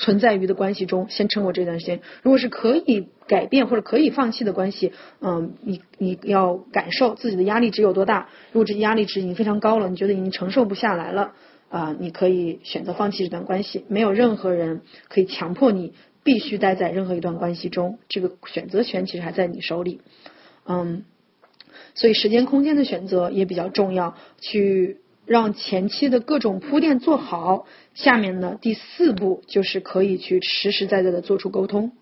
[0.00, 2.02] 存在于的关系中，先撑过这段时间。
[2.22, 8.29] 如果是可以改变或者可以放弃的关系，嗯，你你要感受自己的压力值有多大。
[8.51, 11.35] 如果这压力值已经非常高了，你觉得已经承受不下来了，
[11.69, 13.85] 啊，你可以选择放弃这段关系。
[13.88, 15.93] 没有任何人可以强迫你
[16.25, 20.01] 必须待在任何一段关系中，这个选择权其实还在你手里。
[20.67, 21.05] 嗯，
[21.95, 24.99] 所以时间空间的选择也比较重要，去。
[25.29, 31.93] 让前期的各种铺垫做好，下面呢第四步就是可以去实实在在的做出沟通。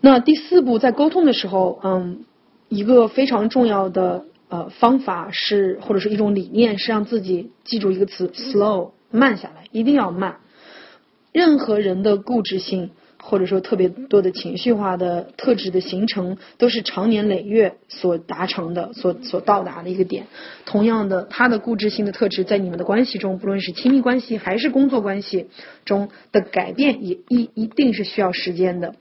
[0.00, 2.24] 那第四步在沟通的时候，嗯，
[2.68, 10.36] 一个非常重要的呃方法是或者是一种理念是让自己记住一个词：slow，慢下来，一定要慢。
[11.32, 12.90] 任何人的固执性。
[13.22, 20.26] 或者说特别多的情绪化的特质的形成，都是长年累月所达成的、所所到达的一个点。
[20.64, 25.48] 同样的，他的固执性的特质在你们的关系中，不论是亲密关系还是工作关系
[25.84, 28.94] 中的改变，也一一定是需要时间的。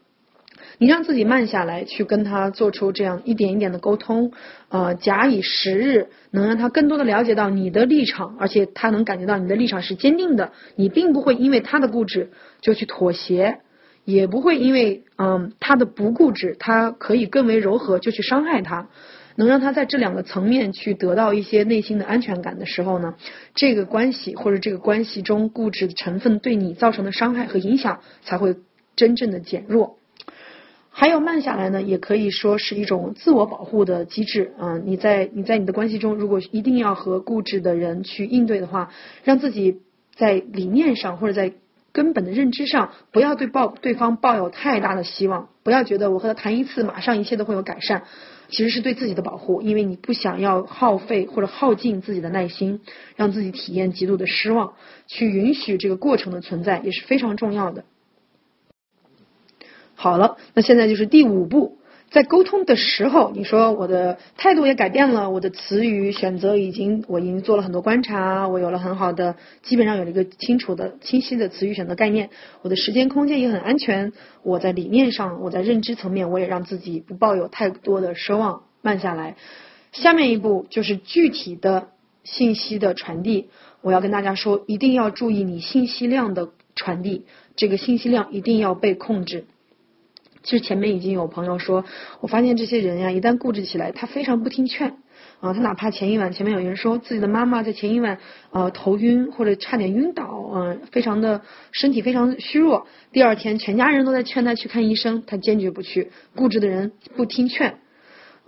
[0.77, 4.31] 你让自己慢下来，去跟他做出这样一点一点的沟通，
[4.69, 12.29] 呃，假以时日，能让他更多的了解到你的立场，而且他能感觉到你的立场是坚定的，你并不会因为他的固执
[12.61, 13.59] 就去妥协。
[14.05, 18.87] 也不会因为嗯他的不固执，他可以更为柔和就去伤害他，
[19.35, 23.13] 能让他在这两个层面去得到一些内心的安全感的时候呢，
[23.53, 28.55] 这个关系或者这个关系中固执的成分对你造成的伤害和影响才会
[28.95, 29.98] 真正的减弱。
[30.99, 34.77] 还有慢下来呢，也可以说是一种自我保护的机制啊。
[34.83, 38.91] 你在你在你的关系中，如果一定要和固执的人去应对的话，
[39.23, 39.79] 让自己
[40.13, 41.53] 在理念上或者在。
[41.91, 48.03] 根本的认知上，不要对抱对方抱有太大的希望，不要觉得我和他谈一次，马上一切都会有改善，
[48.47, 52.81] 其实是对自己的保护，因为你不想要耗费或者耗尽自己的耐心，
[53.15, 54.73] 让自己体验极度的失望，
[55.07, 57.83] 去允许这个过程的存在也是非常重要的。
[60.01, 61.77] 好了，那现在就是第五步。
[62.09, 72.29] 在沟通的时候，你说我的态度也改变了，我的词语选择已经，我已经做了很多观察，我有了很好的，基本上有了一个清楚的、清晰的词语选择概念。
[72.61, 79.35] 我的时间空间也很安全，我在理念上，我在认知层面，我也让自己不抱有太多的奢望，慢下来。
[79.91, 81.89] 下面一步就是具体的
[82.23, 83.49] 信息的传递，
[83.81, 87.25] 我要跟大家说，一定要注意你信息量的传递，
[87.57, 89.43] 这个信息量一定要被控制。
[90.41, 91.83] 其实前面已经有朋友说，
[92.21, 94.97] 我发现这些人呀，一旦固执起来，他非常不听劝
[95.41, 95.53] 啊。
[95.53, 98.17] 他哪怕前一晚前面有人说自己的妈妈在前一晚
[98.51, 102.87] 呃头晕或者差点晕倒，嗯，非常的身体非常虚弱。
[103.11, 106.11] 第二天全家人都在劝他去看医生，他坚决不去。
[106.35, 107.79] 固执的人不听劝，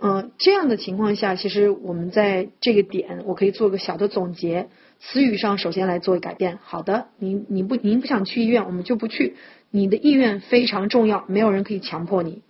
[0.00, 4.68] 嗯，这样的情况下，其实我们在这个点，我可以做个小的总结。
[5.04, 6.60] 词语上首先来做改变。
[6.62, 9.34] 好的，您您不您不想去医院，我们就不去。
[9.70, 12.42] 你的意愿非常重要，没有人可以强迫你。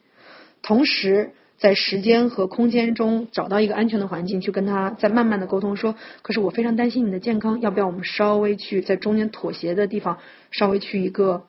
[0.61, 10.19] 同时，在时间和空间中找到一个安全的环境，去跟他再慢慢的沟通，说，可是我非常担心你的健康，要不要我们稍微去在中间妥协的地方，
[10.51, 11.45] 稍微去一个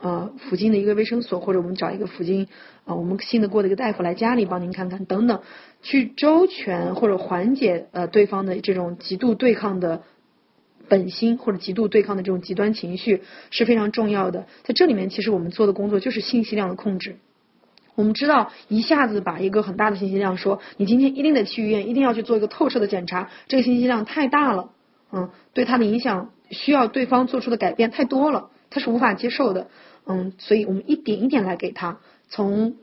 [0.00, 2.48] 呃附近的一个卫生所，或者我们找一个附近
[2.84, 5.40] 啊我们信得过的一个大夫来家里帮您看看等等，
[5.80, 10.02] 去周全或者缓解呃对方的这种极度对抗的。
[10.90, 17.16] 本心或者极度对抗的这种极端情绪是非常重要的，在这里面其实我们做的工作就是信息量的控制。
[17.94, 24.70] 我们知道一下子把一个很大的信息量说你今天一定得去医院，一定要去做一个透彻的检查，这个信息量太大了，
[25.12, 29.68] 嗯，对他的影响需要对方做出的改变太多了，他是无法接受的，
[30.06, 31.98] 嗯，所以我们一点一点来给他
[32.28, 32.74] 从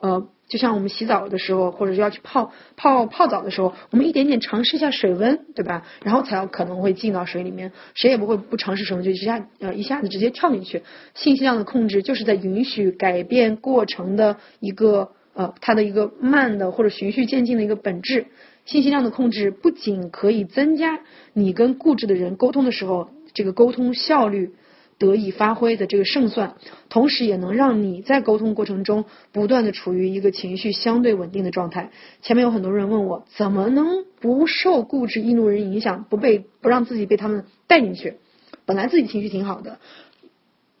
[0.00, 0.28] 呃。
[0.48, 5.84] 就像我们洗澡的时候，或者要去泡泡泡澡的时候，我们一点点尝试一下水温，对吧？
[6.02, 7.72] 然后才有可能会进到水里面。
[7.92, 10.82] 谁也不会不尝试什么就一下呃一下子直接跳进去。
[11.14, 18.26] 信息量的控制就是在允许改变过程的一个呃它的一个慢的或者循序渐进的一个本质。
[18.64, 21.00] 信息量的控制不仅可以增加
[21.34, 24.54] 你跟固执的人沟通的时候这个沟通效率。
[24.98, 26.56] 得以发挥的这个胜算，
[26.88, 31.92] 同时也能让你在沟通过程中不断的处于一个情绪相对稳定的状态。
[32.20, 38.18] 前面有很多人问我，怎么能不受固执易怒人影响，不被不让自己被他们带进去？
[38.66, 39.78] 本来自己情绪挺好的，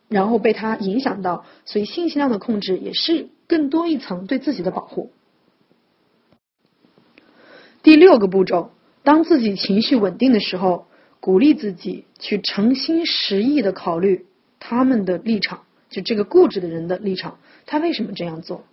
[0.08, 5.12] 然后被他影响到，所以信息量的控制也是更多一层对自己的保护。
[7.84, 8.72] 第六个步骤，
[9.04, 10.87] 当自己情绪稳定的时候。
[11.20, 14.26] 鼓励自己去诚心实意的考虑
[14.60, 18.64] 他们的立场，就这个固执的人的立场，他为什么这样做？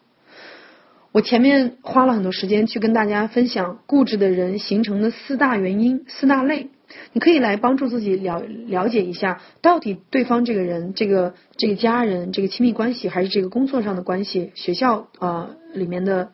[1.12, 6.68] 我前面花了很多时间去跟大家分享固执的人形成的四大原因、四大类，
[7.14, 16.32] 你可以来帮助自己了了解一下，到底对方这个人、这个这个家人、这个亲密关系，还是这个工作上的关系、学校啊里面的。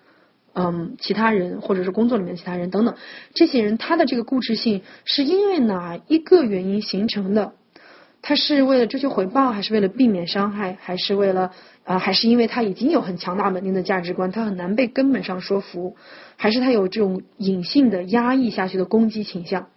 [0.54, 2.96] 嗯，其他人或者是工作里面其他人等等，
[3.34, 7.54] 这些人他的这个固执性是因为哪一个原因形成的？
[8.22, 11.52] 他是为了追求回报，还是为了避免伤害，还是为了
[11.86, 11.98] 啊？
[11.98, 15.96] 还是因为他已经有很强大稳定的价值观，他很难被根本上说服？
[16.36, 19.70] 还是他有这种隐性的压抑下去的攻击倾向？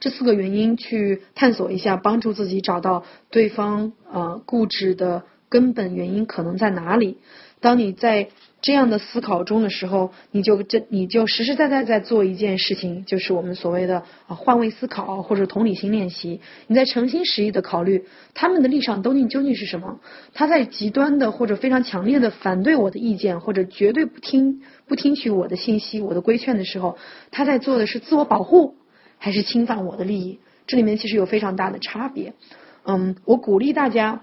[0.00, 7.18] 这四个原因去探索一下，帮助自己找到对方呃固执的根本原因可能在哪里？
[7.66, 8.28] 当你在
[8.62, 16.40] 这样的思考中的时候，你就这你就实实在在在做一件事情，就是我们所谓的啊换位思考或者同理心练习。
[16.68, 19.98] 你在诚心实意的考虑他们的立场究竟究竟是什么？
[20.32, 26.96] 他在极端的或者非常强烈的反对我的意见，或者绝对不听不听取我的信息、我的规劝的时候，
[27.32, 28.76] 他在做的是自我保护，
[29.18, 30.38] 还是侵犯我的利益？
[30.68, 32.32] 这里面其实有非常大的差别。
[32.84, 34.22] 嗯，我鼓励大家。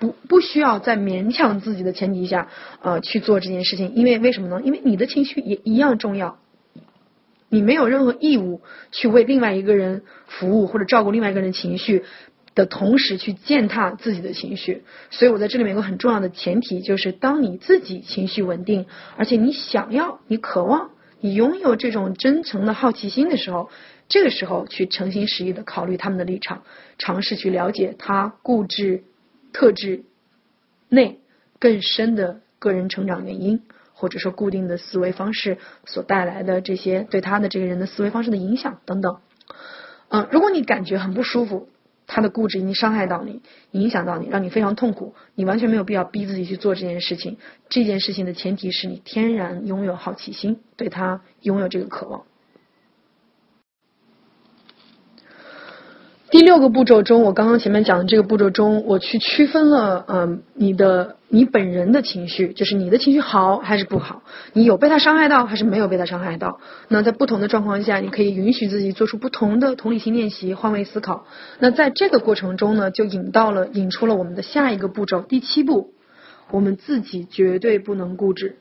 [0.00, 2.48] 不不需要在勉强自己的前提下，
[2.82, 4.60] 呃去做这件事情，因为为什么呢？
[4.64, 6.38] 因为你的情绪也一样重要，
[7.50, 12.04] 你没有任何义务去为另外一个人服务或者照顾另外一个人情绪
[12.54, 14.84] 的同时去践踏自己的情绪。
[15.10, 18.86] 所以我在这里面有个很重要的前提，就是当你自己情绪稳定，
[19.16, 23.68] 而且你想要、你渴望、你拥有这种真诚的好奇心的时候，
[24.08, 26.62] 这个时候去诚心实意的考虑他们的立场，
[26.96, 29.04] 尝试去了解他固执。
[29.52, 30.04] 特质
[30.88, 31.20] 内
[31.58, 39.18] 更深的个人成长原因，或者说固定的思维方式所带来的这些对他的这个人的思维方式的影响等等。
[40.08, 41.68] 嗯，如果你感觉很不舒服，
[42.06, 47.38] 他的固执已经伤害到你，影响到你，让你非常痛苦，你完全没有必要逼自己去做这件事情。
[47.68, 52.24] 这件事情的前提是你天然拥有好奇心，对他拥有这个渴望。
[56.30, 64.22] 第六个步骤中，我刚刚前面讲的这个步骤中，我去区分了，嗯，你的你本人的情绪，就是你的情绪好还是不好，
[64.52, 66.60] 你有被他伤害到还是没有被他伤害到。
[66.86, 71.26] 那在不同的状况下，你可以允许自己做出不同的同理心练习，换位思考。
[71.58, 75.94] 那在这个过程中呢，就引到了引出了我们的下一个步骤，第七步，
[76.52, 78.58] 我们自己绝对不能固执。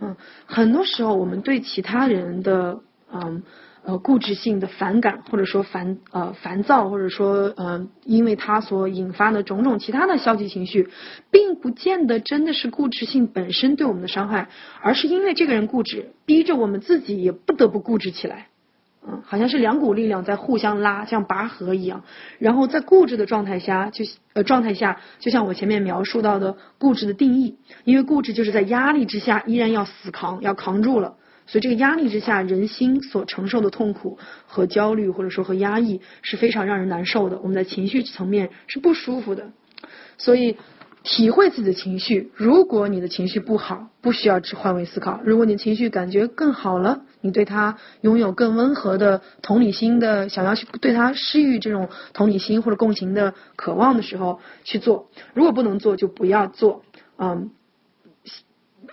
[0.00, 2.78] 嗯，很多时候我们对其他人的，
[3.12, 3.42] 嗯。
[3.86, 10.88] 呃，固执性的反感，或者说烦呃烦躁，或者说呃，因为他所引发的种种其他的消极情绪，
[11.30, 14.48] 并不见得真的是固执性本身对我们的伤害，
[14.80, 18.46] 而是因为这个人固执，逼着我们自己也不得不固执起来。
[19.06, 22.04] 嗯，好像是两股力量在互相拉，像拔河一样。
[22.38, 31.16] 然后在固执的状态下，就呃状态下，就像我前面描述到的固执的定义，因为固执就是在压力之下依然要死扛，要扛住了。
[31.46, 37.38] 所以，这个压力之下，人心所承受的痛苦和焦虑，或者说和压抑，是非常让人难受的。
[37.40, 39.52] 我们在情绪层面是不舒服的。
[40.16, 40.56] 所以，
[41.02, 42.32] 体会自己的情绪。
[42.34, 45.20] 如果你的情绪不好，不需要去换位思考。
[45.22, 55.10] 如果你的情绪感觉更好了，你对他拥有更温和的同理心的，想要去对他施予这种同理心或者共情的渴望的时候去做。
[55.34, 56.82] 如果不能做，就不要做。
[57.18, 57.50] 嗯。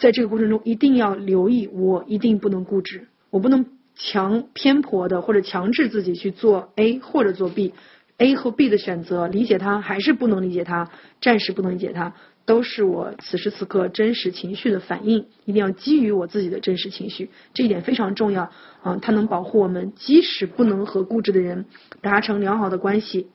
[0.01, 10.89] 在这个过程中，一定要留意，我一定不能固执，我不能强偏颇的或者强制自己去做 A 或者做 B，A 和 B 的选择，理解它还是不能理解它，
[11.21, 12.15] 暂时不能理解它，
[12.47, 18.51] 都是我此时此刻真实情绪的反应，一定要基于我自己的真实情绪，这一点非常重要。
[18.81, 21.65] 啊，它能保护我们，即使不能和固执的人
[22.01, 23.27] 达成良好的关系，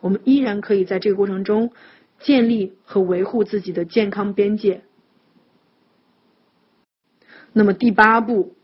[0.00, 1.72] 我们依然可以在这个过程中
[2.20, 4.82] 建立和维护自己的健康边界。
[7.52, 8.54] 那么第八步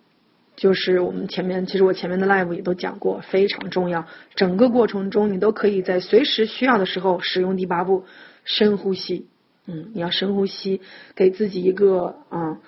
[0.57, 4.07] 就是我们前面，其实我前面的 live 也都讲过，非常重要。
[4.35, 8.05] 整个过程中，你都可以在随时需要的时候使用第八步，
[8.45, 9.27] 深呼吸。
[9.67, 10.81] 嗯，你要深呼吸，
[11.15, 12.59] 给自己一个啊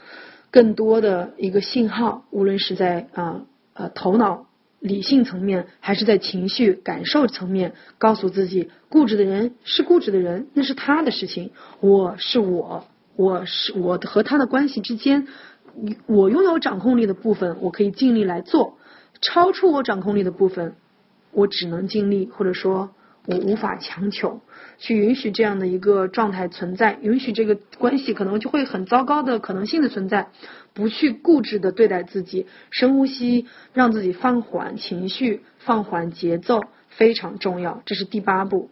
[0.51, 4.47] 更多的一个信号，无论是在啊呃头脑
[4.79, 11.51] 理性层面，还是在情绪感受层面，告诉自己，固执的人是固执的人，那是他的事情，
[11.81, 12.85] 我是我，
[13.16, 15.27] 我是我和他的关系之间。
[16.07, 18.77] 我拥有掌控力的部分，我可以尽力来做；
[19.21, 20.75] 超出我掌控力的部分，
[21.33, 22.91] 我只能尽力，或者说，
[23.27, 24.41] 我无法强求
[24.79, 30.29] 去允许这样的一个状态存在，允许这个关系可能就会很糟糕的可能性的存在。
[30.73, 37.83] 不去固执的对待自己，深呼吸，让自己放缓情绪，放缓节奏，非常重要。
[37.87, 38.71] 这是第八步。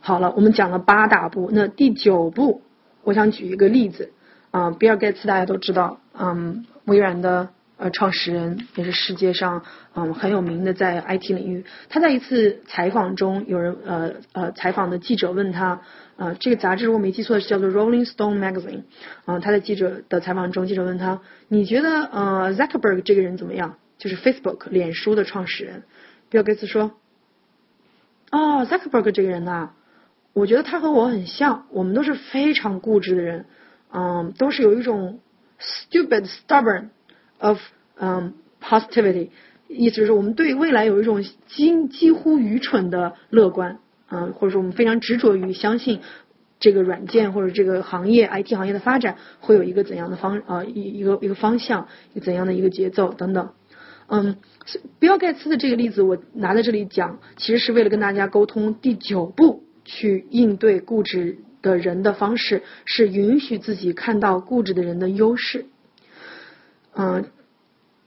[0.00, 2.62] 好了，我们讲了八大步，那第九步。
[3.04, 4.10] 我想举一个例子，
[4.50, 9.62] 啊，比尔盖茨大家都知道，嗯，微软的呃创始人，也是世界上
[9.94, 11.64] 嗯很有名的在 IT 领域。
[11.88, 15.82] 他在一次采访中，有人呃呃采访的记者问他，
[16.16, 18.82] 呃，这个杂志如果没记错是叫做 Rolling Stone Magazine，
[19.26, 23.76] 啊，他在记者的采访中，记者问他，你觉得呃 Zuckerberg 这个人怎么样？
[23.98, 25.82] 就是 Facebook 脸书的创始人。
[26.30, 26.92] 比尔盖茨说，
[28.30, 29.70] 哦，Zuckerberg 这个人呐。
[30.34, 33.46] 我觉得他和我很像，我们都是非常固执的人，
[33.92, 35.20] 嗯，都是有一种
[35.60, 36.88] stupid stubborn
[37.38, 37.58] of
[37.96, 39.28] 嗯 positivity，
[39.68, 43.78] 意思就是我们对未来有一种几几乎愚蠢的乐观，
[44.10, 46.00] 嗯，或者说我们非常执着于相信
[46.58, 51.86] 这个软件或者这个行业 IT 行业的发展会有一个怎样的方啊一一个一个方向，
[52.22, 53.50] 怎样的一个节奏等等，
[54.08, 54.36] 嗯，
[54.98, 59.63] 比尔盖茨的这个例子我拿在这里讲，其实是为了跟大家沟通第九步。
[59.84, 65.66] 去应对固执的人的方式是允许自己看到固执的人的优势。
[66.94, 67.24] 嗯，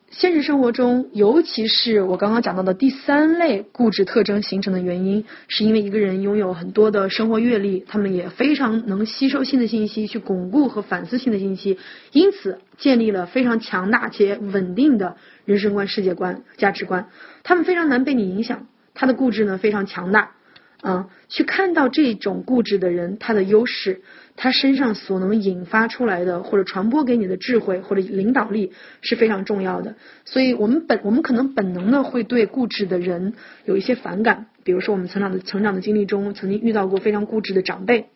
[0.09, 11.77] 现实生活中，尤其是我刚刚讲到的第三类固执特征形成的原因，是因为一个人拥有很多的生活阅历，他们也非常能吸收新的信息，去巩固和反思新的信息，
[12.13, 17.09] 因此建立了非常强大且稳定的人生观、世界观、价值观。
[17.43, 20.36] 他们非常难被你影响，他的固执呢非常强大。
[20.81, 24.01] 啊，去看到这种固执的人他的优势，
[24.35, 28.71] 他身上所能引发出来的或者传播给你的智慧或者领导力
[29.01, 29.95] 是非常重要的。
[30.25, 33.33] 所以我们本我们可能本能的会对固执的人
[33.65, 38.09] 有一些反感，比如说我们成长的成长的经历中曾经遇到过非常固执的长辈。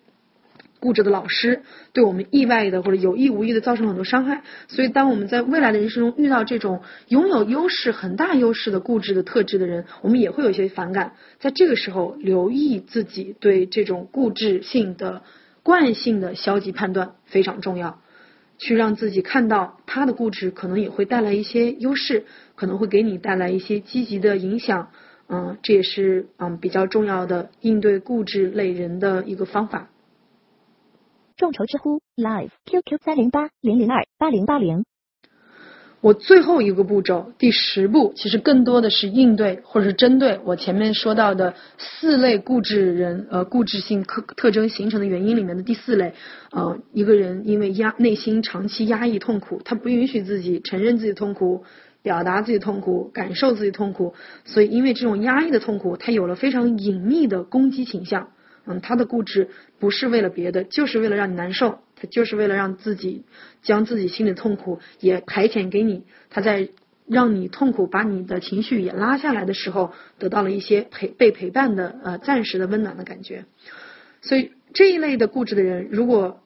[0.82, 1.62] 固执的老师
[1.94, 11.14] 对我们意外的或者有意无意的造成很多伤害，所以当我们在未来的人生中遇到这种拥有优势很大优势的固执的特质的人，我们也会有一些反感。
[11.40, 15.22] 在这个时候，留意自己对这种固执性的
[15.64, 18.02] 惯性的消极判断非常重要。
[18.58, 22.26] 去让自己看到他的固执可能也会带来一些优势，
[22.56, 24.90] 可能会给你带来一些积极的影响。
[25.28, 29.90] 嗯，这也是嗯比较重要的应对固执类人的一个方法。
[31.42, 34.86] 众筹知乎 Live QQ 三零八零零二八零八零。
[36.00, 46.14] 我最后一个步骤，第十步，其实更多的是应对或者是针对我前面说到的四类固执人呃固执性特特征形成的原因里面的第四类，
[46.52, 51.64] 呃，一个人因为压内心长期压抑痛苦，他不允许自己承认自己痛苦，
[52.04, 54.14] 表达自己痛苦，感受自己痛苦，
[54.46, 58.30] 所以因为这种压抑的痛苦，他有了非常隐秘的攻击倾向。
[58.66, 59.50] 嗯，他的固执
[59.80, 63.24] 不是为了别的，就是为了让你难受，他就是为了让自己
[63.64, 66.04] 将自己心里痛苦也排遣给你。
[66.30, 66.70] 他在
[67.08, 73.46] 让你痛苦，把你的情绪也拉下来的时候，得到了一些陪被陪伴的呃暂时的温暖的感觉。
[74.22, 76.42] 所以这一类的固执的人，如果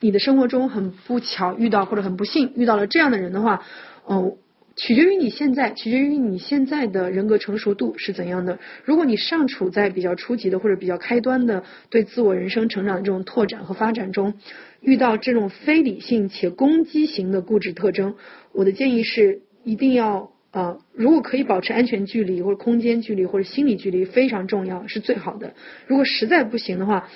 [0.00, 3.62] 你的生活中很不巧遇到或者很不幸遇到了这样的人的话，
[4.04, 4.36] 哦。
[4.76, 8.58] 取决于你现在，取决于你现在的人格成熟度是怎样的。
[8.84, 14.34] 如果你尚处在比较初级的或者比较开端的对自我人生成长这种拓展和发展中，
[14.82, 18.16] 遇到这种非理性且攻击型的固执特征，
[18.52, 25.54] 我的建议是一定要呃，如果可以保持安全距离或者空间距离或者心理距离非常重要，是最好的。
[25.86, 27.08] 如果实在不行的话，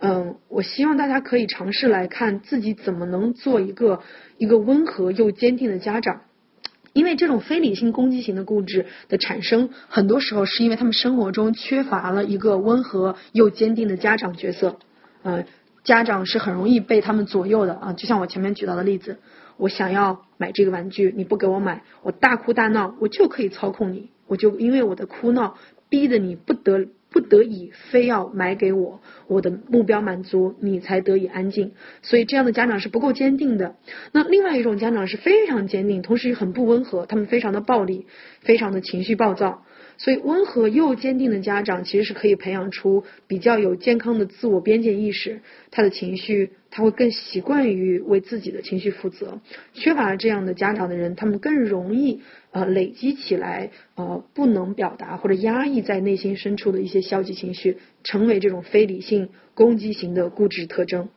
[0.00, 4.00] 嗯，我希望大家可以尝试来看自己怎么能做一个
[4.38, 6.22] 一个温和又坚定的家长。
[6.92, 14.78] 因为这种非理性攻击型的固执的产生，很多时候是因为他们生活中缺乏了一个温和又坚定的家长角色。
[15.22, 15.44] 呃，
[15.84, 19.18] 家长是很容易被他们左右的啊，就像我前面举到的例子，
[19.56, 25.56] 我想要买这个玩具，你不给我买，我大哭大闹，我就可以操控你，我就因为我的哭闹
[25.88, 26.88] 逼得你不得。
[27.12, 31.72] 不得已非要买给我，我的目标满足，你才得以安静。
[32.02, 33.76] 所以这样的家长是不够坚定的。
[34.12, 38.06] 那另外一种家长是非常坚定，同时很不温和，他们非常的暴力，
[38.40, 39.64] 非常的情绪暴躁。
[39.98, 49.40] 所以温和又坚定的家长其实是可以培养出比较有健康的自我边界意识，他的情绪他会更习惯于为自己的情绪负责。
[49.74, 52.20] 缺乏这样的家长的人，他们更容易。
[52.54, 61.08] 呃，累积起来，呃，不能表达或者压抑在内心深处的一些消极情绪，成为这种非理性攻击型的固执特征。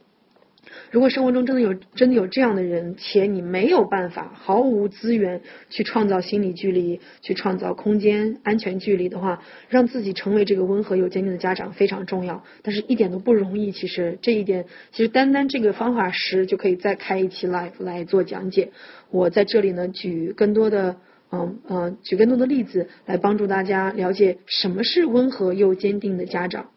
[0.91, 13.71] 如果生活中真的有真的有这样的人，且你没有办法毫无资源去创造心理距离，去创造空间安全距离的话，让自己成为这个温和又坚定的家长非常重要，但是一点都不容易。
[13.71, 18.71] 其实这一点，其实单单这个方法时就可以再开一期 live 来做讲解。
[19.11, 20.97] 我在这里呢，举更多的。
[21.31, 26.69] 嗯嗯，举更多的例子来帮助大家了解什么是温和又坚定的家长，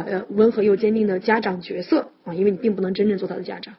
[0.00, 3.74] 呃，温和又坚定的家长角色啊，因为你并不能真正做他的家长。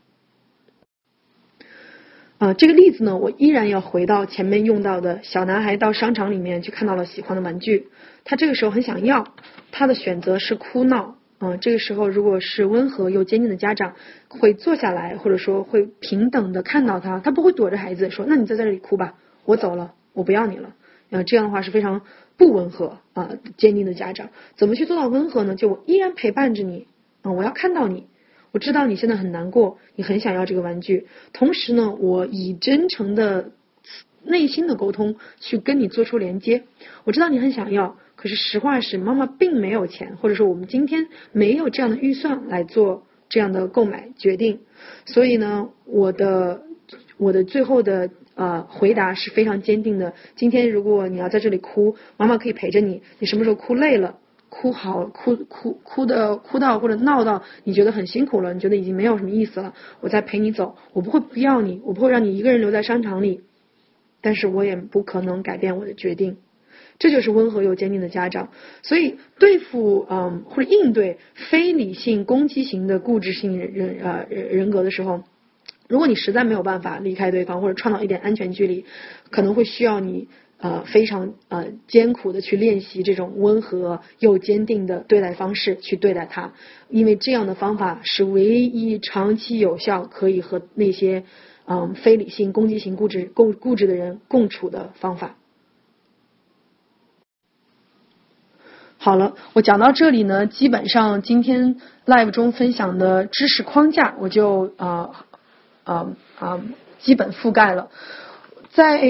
[2.38, 7.88] 啊，这个例子呢，我依然要回到前面用到的小男孩到商场里面去看到了喜欢的玩具，
[8.26, 9.34] 他这个时候很想要，
[9.72, 11.16] 他的选择是哭闹。
[11.39, 13.95] 嗯，这个时候如果是温和又坚定的家长，
[14.28, 19.16] 会坐下来或者说会平等的看到他，他不会躲着孩子说，那你在这里哭吧。
[19.45, 20.76] 我走了，我不要你了。
[21.11, 22.01] 啊，这样的话是非常
[22.38, 25.56] 不温和啊，坚定的家长怎么去做到温和呢？
[25.56, 26.88] 就我依然陪伴着你
[27.22, 28.08] 啊，我要看到你，
[28.52, 31.08] 我知道你现在很难过，你很想要这个玩具。
[31.32, 33.52] 同时呢，我以真诚的
[34.24, 36.64] 内心的沟通去跟你做出连接。
[37.06, 44.60] 我知道你很想要，可是实话是妈妈并没有钱，或者说我们今天没有这样的预算来做这样的购买决定。
[45.06, 46.64] 所以呢，我的
[47.18, 48.10] 我的最后的。
[48.36, 50.14] 呃，回答是非常坚定的。
[50.36, 53.02] 今天如果你要在这里哭，妈妈可以陪着你。
[53.20, 54.18] 你什么时候哭累了，
[54.50, 60.76] 哭好，哭哭哭的哭到或者闹到你觉得很辛苦了，你觉得已经没有什么意思了，我再陪你走。
[60.92, 63.40] 我不会不要你，我不会让你一个人留在商场里，
[64.20, 66.36] 但是我也不可能改变我的决定。
[67.00, 68.50] 这就是温和又坚定的家长。
[68.84, 71.20] 所以对付嗯或者应对
[71.50, 75.24] 非理性攻击型的固执性人人呃人格的时候。
[75.88, 78.86] 如果你实在没有办法离开对方，或者创造一点安全距离，
[79.30, 80.28] 可能会需要你
[80.58, 86.54] 呃非常呃艰苦的去练习这种温和又坚定的对待方式去对待他，
[86.90, 91.24] 因为这样的方法是唯一长期有效可以和那些
[91.68, 95.36] 嗯非理性攻击型固执共固执的人共处的方法。
[98.98, 101.76] 好了，我讲到这里呢，基本上今天
[102.08, 105.28] live 中分享的知识框架我就啊。
[105.86, 106.08] 啊
[106.38, 106.60] 啊，
[107.00, 107.88] 基本覆盖了。
[108.74, 109.02] 在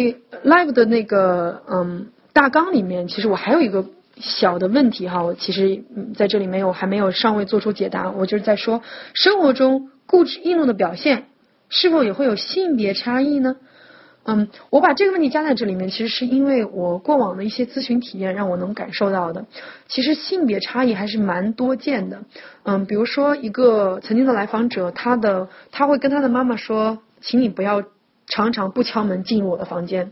[0.43, 3.85] live 的那个嗯大纲里面，其实我还有一个
[4.19, 5.83] 小的问题哈，我其实
[6.15, 8.11] 在这里没有还没有尚未做出解答。
[8.11, 8.83] 我就是在说，
[9.15, 11.25] 生活中固执易怒的表现
[11.69, 13.55] 是否也会有性别差异呢？
[14.27, 19.45] 嗯，我把这个问题加在这里面，其实是因为我过往的一些咨询体验让我能感受到的，
[19.87, 22.23] 其实性别差异还是蛮多见的。
[22.63, 27.83] 嗯，比如说一个曾经的来访者，他的他会跟他的妈妈说，请你不要
[28.25, 30.11] 常常不敲门进入我的房间。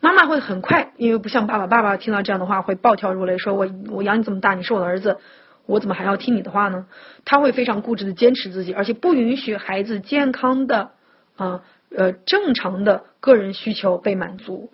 [0.00, 5.18] 妈妈会很快，因为不像爸爸，爸爸听到这样的话会暴跳如雷，说我我养你这么大，你是我的儿子，
[5.66, 6.86] 我怎么还要听你的话呢？
[7.26, 10.92] 他会非常固执的坚持自己，而且不允许孩子健康的
[11.36, 11.60] 啊。
[11.94, 14.70] 呃正常的个人需求被满足，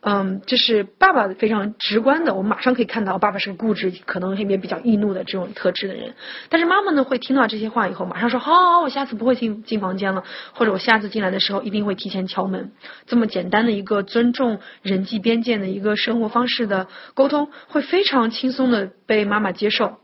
[0.00, 6.14] 嗯，这是爸爸非常直观的，我们马上可以看到，爸爸是个固执，可能也比较易怒的这种特质的人。
[6.48, 12.70] 但是妈妈呢，会听到这些话以后，马上说，好，我下次不会进进房间了，或者我下次进来的时候一定会提前敲门。
[13.06, 19.98] 这么简单的一个尊重人际边界的一个生活方式的沟通，会非常轻松的被妈妈接受。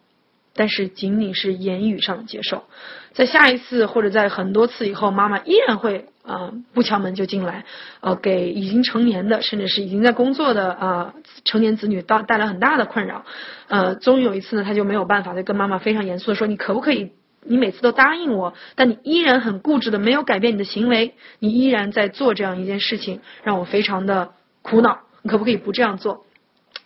[0.54, 2.64] 但是仅仅是言语上的接受，
[3.12, 7.64] 在下一次或者在很多次以后，妈妈依然会啊不敲门就进来，
[8.00, 13.24] 呃给已经成年的甚至是已经在工作的啊成年子女带带来很大的困扰，
[13.68, 17.12] 呃终于有一次呢，他就没有办法就跟妈妈非常严肃的说，你可不可以
[17.44, 24.32] 你每次都答应我，但你依然很固执的没有改变你的行为，你依然在做这样一件事情，让我非常的
[24.62, 26.24] 苦恼，你可不可以不这样做？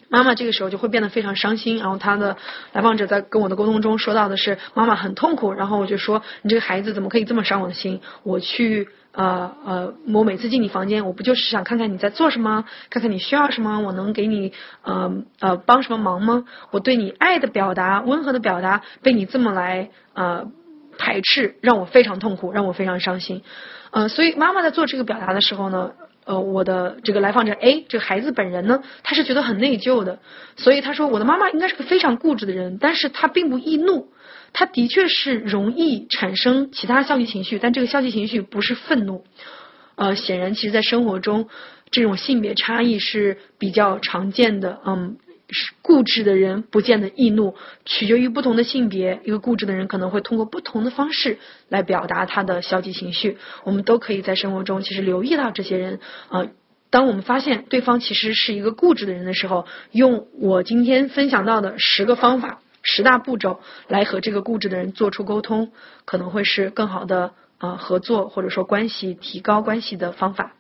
[0.09, 2.37] 妈妈这个时候就会变得非常伤心，然后他的
[2.73, 8.01] 来访者在跟我的沟通中说到的是妈妈很痛苦，然后我就说你这个孩子怎么可以这么伤我的心？
[8.23, 14.53] 我去呃呃，我每次进你房间，我不就是想看看你在做什么，看看你需要什么，我能给你
[14.83, 16.45] 呃呃帮什么忙吗？
[16.71, 20.47] 我对你爱的表达，温和的表达，被你这么来呃
[20.99, 23.43] 排斥，让我非常痛苦，让我非常伤心。
[23.91, 25.93] 呃，所以妈妈在做这个表达的时候呢。
[26.27, 30.19] 呃，我的这个来访者 A 这个孩子本人呢，他是觉得很内疚的，
[30.57, 34.09] 所以他说我的妈妈应该是个非常固执的人，但是她并不易怒，
[34.53, 39.25] 她的确是容易产生其他消极情绪，但这个消极情绪不是愤怒。
[39.95, 41.49] 呃，显然，其实在生活中，
[41.93, 45.17] 这种性别差异是比较常见的，嗯。
[45.83, 49.21] 固执的人不见得易怒，取决于不同的性别。
[49.25, 51.39] 一个固执的人可能会通过不同的方式
[51.69, 53.39] 来表达他的消极情绪。
[53.65, 56.47] 我们都可以在生活中其实留意到这些人啊。
[56.91, 65.73] 当我们发现对方其实是一个固执的人的时候，用我今天分享到的十个方法、十大步骤来和这个固执的人做出沟通，
[66.05, 70.55] 可能会是更好的啊合作或者说关系提高关系的方法。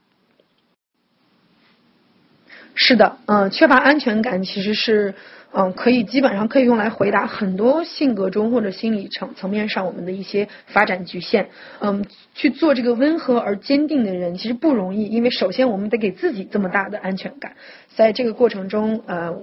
[2.78, 5.14] 是的，嗯，缺乏安全感其实是，
[5.52, 11.48] 嗯，可以基本上可以用来回答很多性格中或者心理层层面上我们的一些发展局限。
[11.80, 12.04] 嗯，
[12.34, 17.52] 去做这个温和而坚定的人其实不容易，因为首先我们得给自己这么大的安全感。
[17.94, 19.34] 在这个过程中，呃，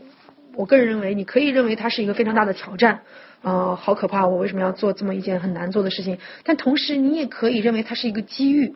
[0.56, 3.02] 我个人认为你可以认为它是一个非常大的挑战，
[3.42, 6.20] 呃，好可怕，我为什么要做这么一件很难做的事情？
[6.44, 8.76] 但同时你也可以认为它是一个机遇，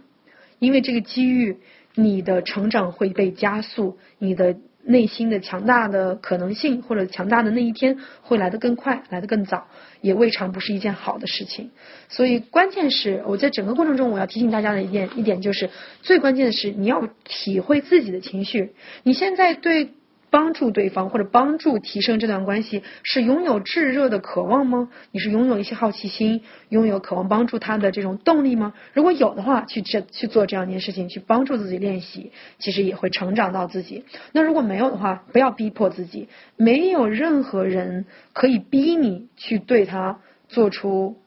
[0.58, 1.58] 因为这个机遇。
[1.98, 9.68] 你的成长会被加速，你的内心的强大的可能性或者强大的那一天会来得更快，来得更早，
[10.02, 11.72] 也未尝不是一件好的事情。
[12.08, 15.72] 所以，关键是我在整个过程中，我要提醒大家的一点一点就是，
[16.04, 18.74] 最关键的是你要体会自己的情绪。
[19.04, 19.90] 你现在对。
[20.38, 24.88] 帮助对方或者帮助提升这段关系，是拥有炙热的渴望吗？
[25.12, 28.74] 你是拥有一些好奇心，拥有渴望帮助他的这种动力吗？
[28.94, 34.06] 如果有的话，去这去做这样一件事情，去帮助自己练习，其实也会成长到自己。
[34.32, 41.18] 那如果没有的话，不要逼迫自己，没有任何人可以逼你去对他做出。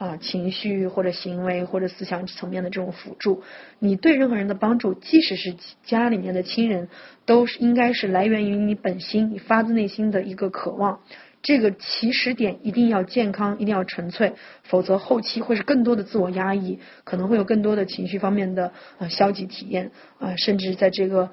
[0.00, 3.42] 啊，情绪或者行为或者思想层面的这种辅助，
[3.78, 6.88] 你对任何人的帮助，即使是家里面的亲人，
[7.26, 11.00] 都是应该是来源于你本心，你发自内心的一个渴望。
[11.42, 14.32] 这个起始点一定要健康，一定要纯粹，
[14.62, 21.28] 否则后期会是更多的自我压抑，可能会有更多的情绪方面的啊消极体验啊，甚至在这个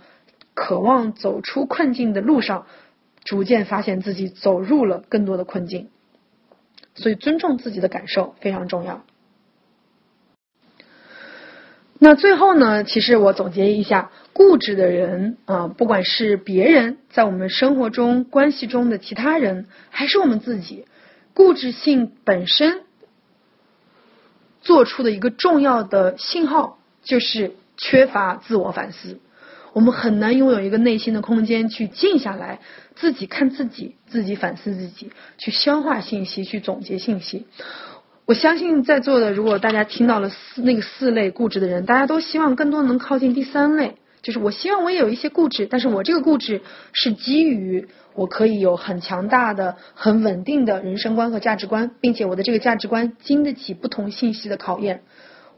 [0.53, 2.65] 渴望走出困境的路上，
[3.24, 5.88] 逐渐发现自己走入了更多的困境。
[6.98, 9.06] 所以，尊重自己的感受非常重要。
[12.00, 12.84] 那最后呢？
[12.84, 20.86] 其实我总结一下，固执的人啊，不管是别人在我们生活中关系中的其他人，还是我们自己，
[21.34, 22.82] 固执性本身
[24.62, 29.20] 做出的一个重要的信号，就是缺乏自我反思。
[29.78, 32.62] 我们很难拥有一个内心的空间去静下来，
[32.96, 37.46] 自己看自己，自己反思自己，去消化信息，去总结信息。
[38.26, 55.04] 我相信在座的，如果大家听到了四那个四类固执的人，大家都希望更多能靠近第三类，就是我希望我也有一些固执，但是我这个固执是基于我可以有很强大的、很稳定的人生观和价值观，并且我的这个价值观经得起不同信息的考验。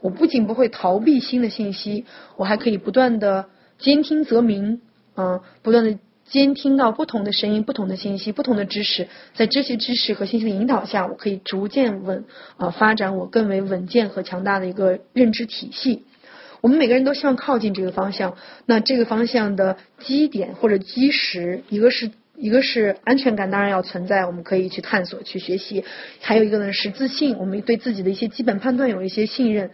[0.02, 2.04] 我不仅不会逃避新的信息，
[2.36, 3.46] 我还可以不断的
[3.80, 4.80] 兼听则明，
[5.16, 12.24] 嗯，不断的监听到不同的声音、不同的信息、不同的知识，在这些知识和信息的引导下，我可以逐渐稳
[12.56, 16.04] 啊发展我更为稳健和强大的一个认知体系。
[16.60, 25.82] 我们每个人都希望靠近这个方向，那这个方向的基点或者基石，一个是一个是安全感，当然要存在，我们可以去探索、去学习；
[26.20, 29.68] 还有一个呢是自信，我们对自己的一些基本判断有一些信任；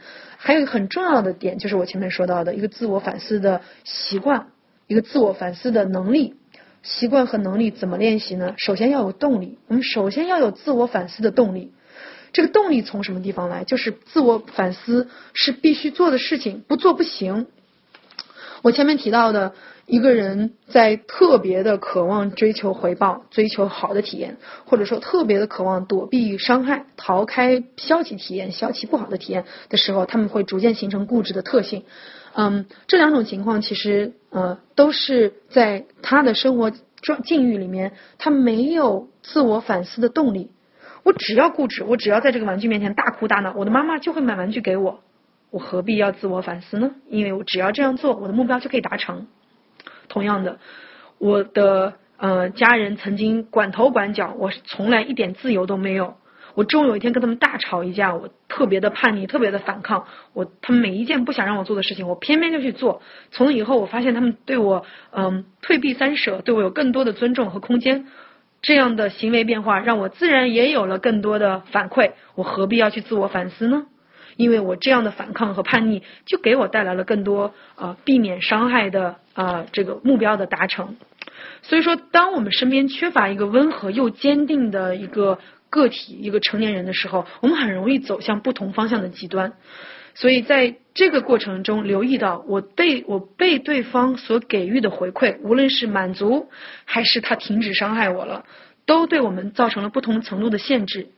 [0.47, 4.47] 还有一个很重要的点，就是我前面说到的一个自我反思的习惯，
[4.87, 6.37] 一个自我反思的能力。
[6.85, 8.55] 习惯和能力怎么练习呢？
[8.57, 11.73] 首先要有动力，我们首先要有自我反思的动力。
[12.33, 13.65] 这个动力从什么地方来？
[13.65, 17.49] 就是自我反思是必须做的事情，不做不行。
[18.63, 19.53] 我前面提到的
[19.87, 31.85] 一个人在特别的渴望追求回报、追求好的体验，或者说特别的渴望躲避伤害、逃开消极体验、消极不好的体验的时候，他们会逐渐形成固执的特性。
[32.35, 40.51] 嗯，这两种情况其实呃都是在他的生活状境遇里面，他没有自我反思的动力。
[41.05, 44.99] 我只要固执，我只要在这个玩具面前大哭大闹，我的妈妈就会买玩具给我，
[45.51, 46.91] 我何必要自我反思呢？
[47.09, 49.29] 因为我只要这样做，我的目标就可以达成。
[50.17, 50.59] 同样的，
[51.19, 56.15] 我的呃家人曾经管头管脚，我从来一点自由都没有。
[56.55, 63.03] 我终有一天跟他们大吵一架，我特别的叛逆，特别的反抗，我他们每一件不想让我做的事情，我偏偏就去做。
[63.31, 68.07] 从以后，我发现他们对我嗯退避三舍，对我有更多的尊重和空间。
[68.63, 73.85] 这样的行为变化让我自然也有了更多的反馈，我何必要去自我反思呢？
[74.37, 80.97] 因为我这样的反抗和叛逆就给我带来了更多啊避免伤害的啊这个目标的达成。
[81.63, 89.53] 所以说，当我们身边缺乏一个温和又坚定的一个个体、一个成年人的时候，我们很容易走向不同方向的极端。
[90.15, 96.49] 所以在这个过程中，留意到我被我被对方所给予的回馈，无论是满足
[96.87, 98.47] 还是他停止伤害我了，
[98.87, 101.09] 都对我们造成了不同程度的限制。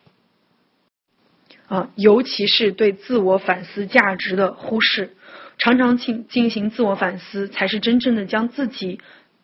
[1.69, 5.11] 啊，尤其是对自我反思价值的忽视，
[5.59, 9.01] 常常进进行自我反思，才是真正的将自己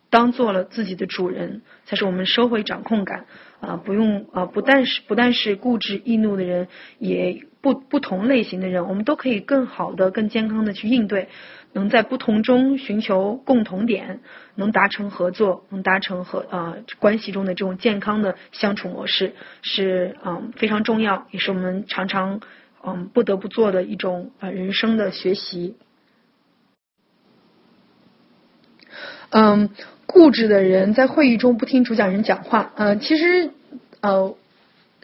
[0.09, 3.25] 当做了自己的主人，才是我们收回掌控感。
[3.61, 6.67] 啊，不用啊，不但是不但是固执易怒的人，
[6.99, 11.29] 也不不同类型的人，我们都可以更好的、更健康的去应对，
[11.75, 14.21] 能在不同中寻求共同点，
[14.55, 22.39] 能达成合作，能达成和呃关系中的这种健康的相处模式，是嗯非常重要，也是我们常常
[22.81, 25.75] 嗯不得不做的一种啊人生的学习。
[29.29, 29.69] 嗯。
[30.07, 33.49] 固执的人在会议中不听主讲人讲话，呃，其实
[33.99, 34.37] 呃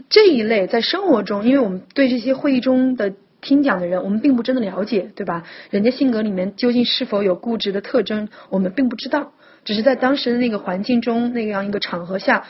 [0.09, 5.43] 这一类在生活中，因为我们对这些会议中的听讲的人，我们并不真的了解，对吧？
[5.71, 9.33] 人家性格里面究竟是否有固执的特征，我们并不知道，
[9.65, 12.45] 只是在当时的那个环境中那样一个场合下，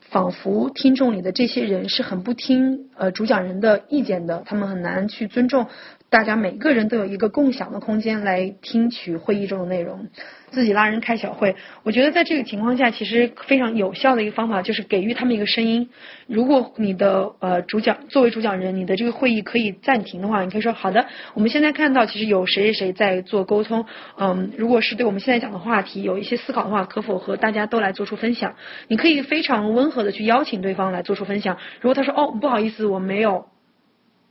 [0.00, 5.66] 仿佛听众里的这些人是很不听呃主讲人的意见的，他们很难去尊重。
[6.14, 10.10] 大家每个人都有一个共享的空间来听取会议中的内容，
[10.52, 11.56] 自己拉人开小会。
[11.82, 15.90] 我觉得在这个情况下，其实非常有效的一个方法就是给予他们一个声音。
[16.28, 21.04] 如果你的呃主讲作为主讲人，你的这个会议可以暂停的话，你可以说好的，
[21.34, 23.84] 我们现在看到其实有谁谁谁在做沟通。
[24.16, 28.54] 嗯，如果是对我们现在讲的话题有一些思考的话，可否和大家都来做出分享？
[28.86, 31.58] 你可以非常温和的去邀请对方来做出分享。
[31.80, 33.46] 如果他说哦不好意思，我没有。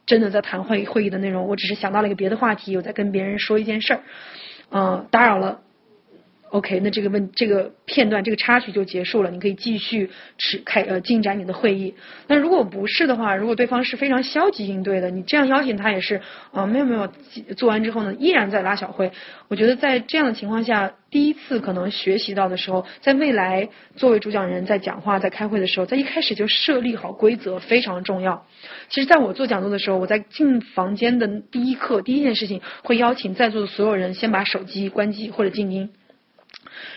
[0.05, 4.01] 真的在谈会会议的内容，我只是想到了一个别的话题，有在跟别人说一件事儿，
[4.71, 5.61] 嗯，打扰了。
[6.53, 11.95] OK，那这个问这个片段这个插曲就结束了，你可以继续持开呃进展你的会议。
[12.27, 17.11] 那如果不是的话，如果对方是非常消极应对的，你这样邀请他也是啊没有没有
[17.57, 19.11] 做完之后呢，依然在拉小会。
[19.47, 28.45] 我觉得在这样的情况下，第一次可能学习到的时候，在未来作为主讲人在讲话在开会的时候，在一开始就设立好规则非常重要。
[28.89, 35.89] 其实在我做讲座的时候，我在进房间的第一课第一件事情会邀请在座的所有人先把手机关机或者静音。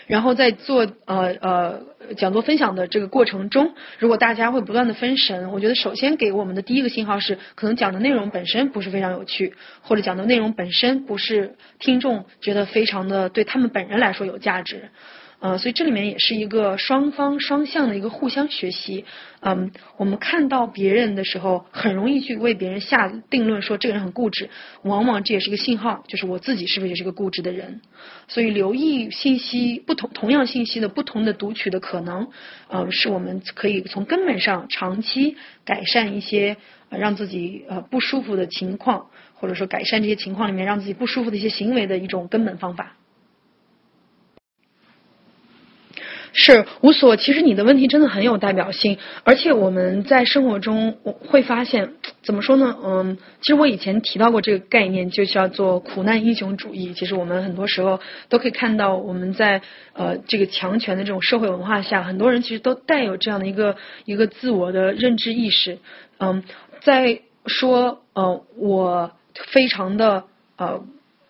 [0.06, 1.80] 然后在做呃呃
[2.16, 14.90] 讲座分享的这个过程中，如果大家会不断的分神，我觉得首先给我们的第一个信号是，可能讲的内容本身不是非常有趣，或者讲的内容本身不是听众觉得非常的对他们本人来说有价值。
[15.46, 19.04] 呃，所以这里面也是一个双方双向的一个互相学习。
[19.38, 24.50] 嗯，我们看到别人的时候，很容易去为别人下定论，说这个人很固执，
[24.82, 27.80] 往往这也是个信号，就是我自己是不是也是个固执的人？
[28.26, 32.26] 所以留意信息不同，同样信息的不同的读取的可能，
[32.66, 36.56] 呃，是我们可以从根本上长期改善一些
[36.88, 42.96] 呃让自己呃不舒服的情况，或者说改善这些情况里面让自己不舒服的一些行为的一种根本方法。
[46.38, 52.76] 是无所，其实你的问题真的很有代表性，而且我们在生活中我会发现，怎么说呢？
[52.84, 56.92] 嗯，其实我以前提到过这个概念，就叫做苦难英雄主义。
[56.92, 59.62] 其实我们很多时候都可以看到，我们在
[59.94, 65.78] 呃这个强权的这种社会文化下，很多人其实都带有这样的一个一个自我的认知意识。
[66.18, 66.44] 嗯，
[66.82, 70.24] 在说呃我非常的
[70.58, 70.84] 呃。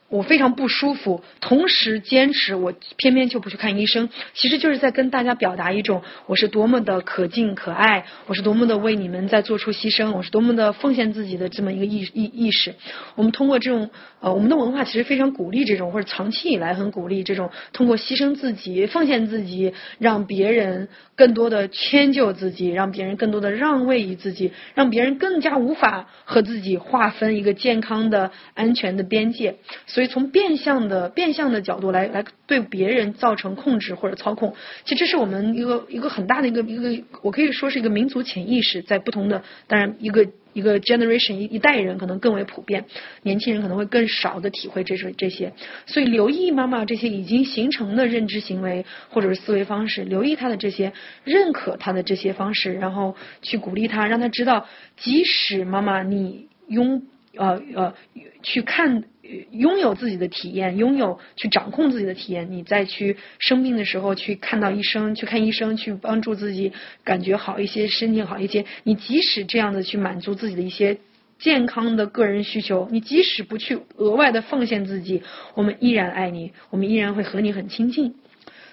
[0.08, 12.74] 我非常不舒服，同时坚持我偏偏就不去看医生，其实就是在跟大家表达一种我是多么的可敬可爱，我是多么的为你们在做出牺牲，我是多么的奉献自己的这么一个意意意识。
[13.16, 13.90] 我们通过这种
[14.20, 29.56] 呃，我们的文化其实非常鼓励这种，或者长期以来很鼓励这种通过牺牲自己、奉献自己，让别人更多的迁就自己，让别人更多的让位于自己，让别人更加无法和自己划分一个健康的、安全的边界。
[29.96, 42.84] 所以从变相的变相的角度来来对别人造成控制或者操控，其实这是我们一个一个很大的一个一个，我可以说是一个民族潜意识，在不同的当然一个一个 generation 一一代人可能更为普遍，
[43.22, 45.54] 年轻人可能会更少的体会这种这些，
[45.86, 50.92] 所以留意妈妈这些已经形成的认知行为或者是思维方式，留意她的这些，
[51.24, 54.66] 认可她的这些方式，然后去鼓励她，让她知道，
[54.98, 57.94] 即使妈妈你拥呃呃
[58.42, 59.04] 去看。
[59.50, 66.72] 拥有自己的体验，拥有去掌控自己的体验，你再去生病的时候去看到医生，去看医生，去帮助自己
[67.04, 68.64] 感觉好一些，身体好一些。
[68.84, 70.98] 你即使这样的去满足自己的一些
[71.38, 75.22] 健康的个人需求，你即使不去额外的奉献自己，
[75.54, 78.14] 我们依然爱你，我们依然会和你很亲近。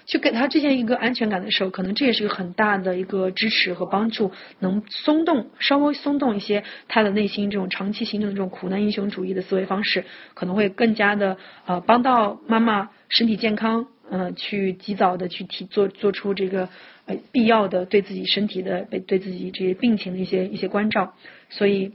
[0.06, 16.68] 去给他这样一个安全感的时候，可能这也是个很大的一个支持和帮助，能松动稍微松动一些他的内心这种长期形成的这种苦难英雄主义的思维方式，可能会更加的呃帮到妈妈身体健康，嗯，去及早的去提做做出这个
[17.06, 21.14] 呃必要的对自己身体的对对自己这些病情的一些一些关照。
[21.48, 21.92] 所以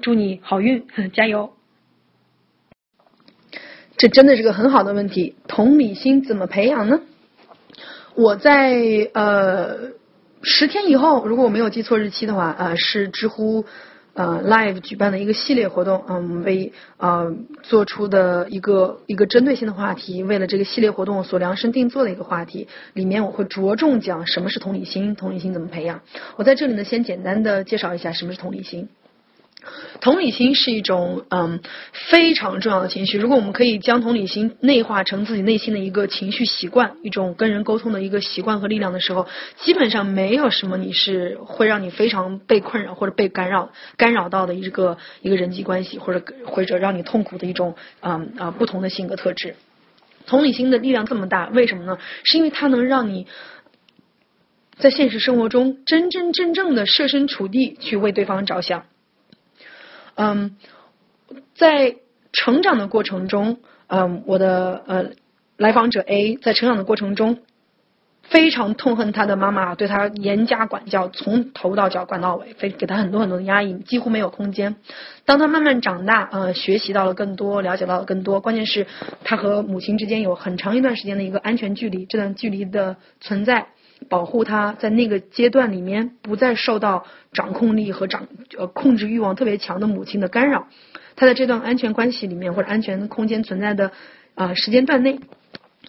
[0.00, 1.52] 祝你好运，加油！
[3.96, 7.00] 这真的是个很好的问题，同理心怎么培养呢？
[8.14, 9.90] 我在呃
[10.42, 13.64] 十天以后，如果我没有记错日期的话，呃是知乎
[14.12, 26.02] 呃 Live 举办的一个系列活动，嗯为呃做出的一个一个针对性的话题，为了这个系列活动所量身定做的一个话题，里面我会着重讲什么是同理心，同理心怎么培养。
[26.36, 28.88] 我在这里呢，先简单的介绍一下什么是同理心。
[30.00, 31.60] 同理心是一种嗯
[31.92, 33.18] 非常重要的情绪。
[33.18, 49.56] 如果我们可以将同理心内化成自己内心的一个情绪习惯，一种跟人沟通的一个习惯和力量的时候，基本上没有什么你是会让你非常被困扰或者被干扰干扰到的一个一个人际关系，或者或者让你痛苦的一种嗯啊不同的性格特质。
[50.26, 51.98] 同理心的力量这么大，为什么呢？
[52.24, 53.26] 是因为它能让你
[54.78, 58.84] 在现实生活中真真正正的设身处地去为对方着想。
[60.16, 60.56] 嗯，
[61.54, 61.96] 在
[62.32, 65.04] 成长的过程中，嗯，我的呃
[65.56, 67.38] 来访者 A 在成长的过程中
[68.22, 74.76] 非常痛恨他的妈妈对他严加管教，从头到脚管到尾，非给他很多很多的压抑，几乎没有空间。
[75.26, 78.86] 当他慢慢长大，呃，学习到了更多，了解到了更多，关键是
[79.24, 83.66] 他和母亲之间有很长一段时间的一个安全距离，这段距离的存在。
[84.08, 90.68] 保护他在那个阶段里面不再受到掌控力和掌呃控制欲望特别强的母亲的干扰，
[91.16, 93.92] 他在这段安全关系里面或者安全空间存在的
[94.34, 95.20] 啊时间段内，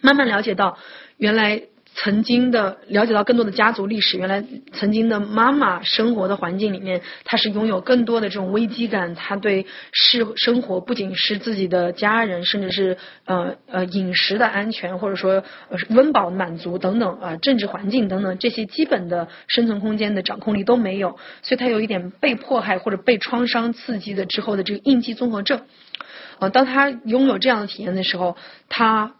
[0.01, 0.78] 慢慢了解到
[1.18, 1.63] 原来。
[1.98, 4.43] 曾经的了解到更多的家族历史，原来
[4.74, 9.16] 曾经的妈妈生活的环境里面，她是拥有更多的这种危机感。
[9.16, 15.41] 她对是生活不仅是自己的家人，甚至是呃呃饮食的安全，或者说
[15.89, 25.62] 温饱满足等等啊政治环境等等这些基本的生存空间的掌控力都没有，所以她有一点被迫害或者被创伤刺激的之后的这个应激综合症。
[26.39, 28.36] 呃，当他拥有这样的体验的时候，
[28.68, 29.14] 他。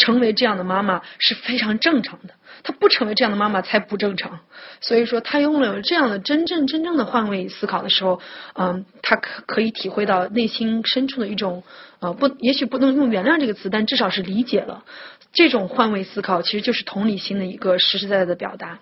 [0.00, 2.34] 成为这样的妈妈是非常正常的，
[2.64, 4.40] 她不成为这样的妈妈才不正常。
[4.80, 8.20] 所以说，她拥有这样的真正真正的换位思考的时候，
[8.54, 11.62] 嗯，她可可以体会到内心深处的一种
[12.00, 14.84] 呃不，也许不能用原谅这个词，但至少是理解了
[15.32, 18.78] 这种换位思考，其实就是同理心的一个实实在在的表达。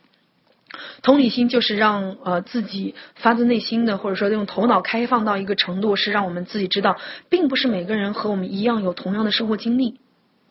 [1.02, 6.96] 同理心就是让呃自己发自内心的，或者说用头脑开放到一个程度，是让我们自己知道，
[7.28, 9.98] 并不是每个人和我们一样有同样的生活经历。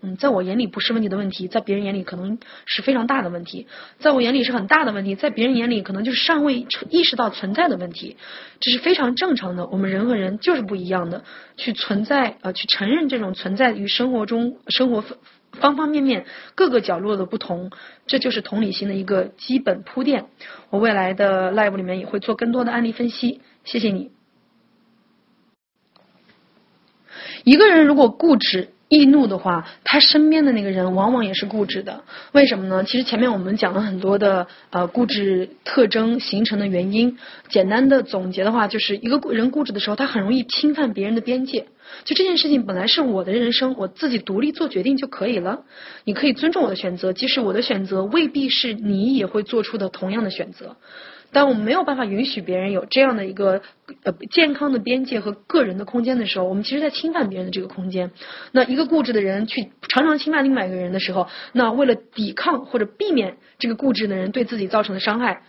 [0.02, 3.66] 嗯，在我眼里不是问题的问题，在别人眼里可能是非常大的问题。
[3.98, 8.16] 在我眼里是很大的问题，在别人眼里可能就是尚未意识到存在的问题。
[8.60, 9.66] 这是非常正常的。
[9.66, 11.24] 我们人和人就是不一样的，
[11.56, 15.04] 去存在呃去承认这种存在于生活中生活。
[15.54, 17.72] 方方面面、各个角落的不同，
[18.06, 20.26] 这就是同理心的一个基本铺垫。
[20.70, 23.42] 我未来的 live 里面也会做更多的案例分析。
[23.64, 24.12] 谢谢你。
[27.44, 28.70] 一个人如果固执。
[28.90, 32.04] 易怒的话，他身边的那个人往往也是固执的。
[32.32, 32.84] 为什么呢？
[32.84, 37.18] 其实前面我们讲了很多的呃固执特征形成的原因。
[37.50, 41.66] 简单的总结的话，就是一个人固执的时候，他很容易侵犯别人的边界。
[42.06, 45.64] 就这件事情本来是我的人生，我自己独立做决定就可以了。
[46.04, 50.78] 你可以尊重我的选择，即使我的选择未必是你也会做出的同样的选择。
[51.30, 53.62] 当我们没有办法允许别人有这样的一个
[54.04, 58.12] 呃健康的边界和个人的空间的时候，我们其实在侵犯别人的这个空间。
[58.54, 65.42] 那一个固执的人去常常侵犯另外一个人的时候，那为了抵抗或者避免这个固执的人对自己造成的伤害，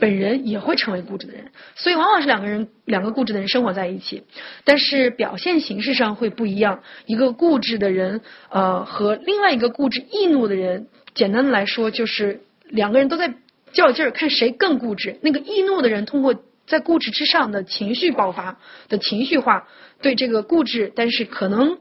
[0.00, 1.52] 本人也会成为固执的人。
[1.76, 4.24] 所以往往是两个人两个固执的人生活在一起，
[4.64, 6.82] 但是表现形式上会不一样。
[7.06, 13.34] 一个固执的人呃和另外一个固执易怒的人，简单的来说就是两个人都在。
[13.72, 15.20] 较劲儿，看谁更固执。
[15.22, 16.34] 那个易怒的人，通过
[16.66, 19.68] 在固执之上的情绪爆发的情绪化，
[20.02, 21.78] 对这个固执，但是可能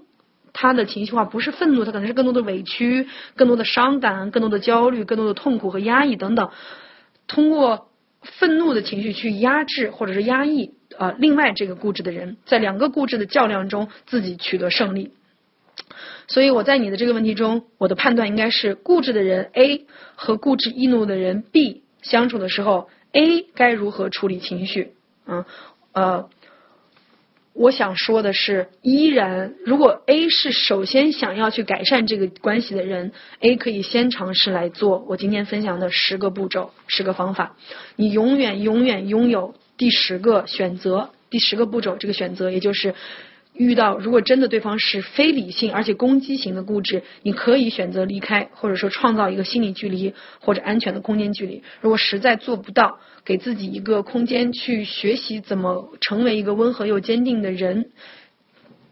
[0.54, 6.52] 他的情绪化不是愤怒，他可能是更多的委屈、更多的伤感、更多的焦虑、更多的痛苦和压抑等等。
[7.26, 7.89] 通过
[8.22, 15.14] 愤怒的情绪去压制或者是压抑啊，另外这个固执的人，在两个固执的较量中，自己取得胜利。
[16.28, 24.94] 所以我在你的这个问题中，我的判断应该是固执的人 A 和固执易怒的人 B 相处的时候，A 该如何处理情绪？
[25.26, 25.46] 嗯
[25.92, 26.30] 呃，
[27.60, 37.58] 我想说的是，依然如果 A 是首先想要去改善这个关系的人，A 可以先尝试来做我今天分享的十个步骤、十个方法。
[37.98, 42.96] 你永远永远拥有第十个选择，第十个步骤这个选择，也就是。
[43.60, 51.62] 遇到如果真的对方是非理性而且攻击型的固执，你可以选择离开，或者说创造一个心理距离或者安全的空间距离。
[51.82, 57.92] 如果实在做不到，给自己一个空间去学习怎么成为一个温和又坚定的人，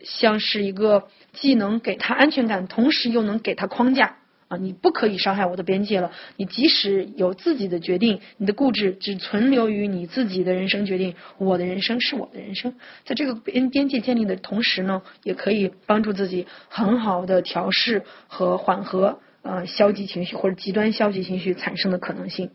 [0.01, 4.17] 像是一个既能给他安全感，同时又能给他框架。
[4.47, 6.11] 啊，你不可以伤害我的边界了。
[6.37, 11.15] 你即使有自己的决定，你的固执只存留于你自己的人生决定。
[11.37, 12.73] 我的人生是我的人生，
[13.05, 22.51] 在这个边边界建立的同时呢，也可以帮助自己很好的调试和缓和呃消极情绪或者极端消极情绪产生的可能性。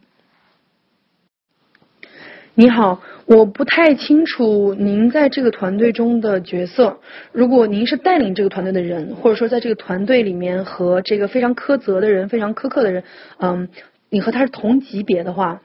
[2.55, 6.99] 你好，我不太清楚您在这个团队中的角色。
[7.33, 13.05] 如果您是带领这个团队的人，或者说在这个团队里面和这个非常苛责的人、非常苛刻的人，
[13.39, 13.69] 嗯，
[14.11, 15.63] 你和他是同级别的话，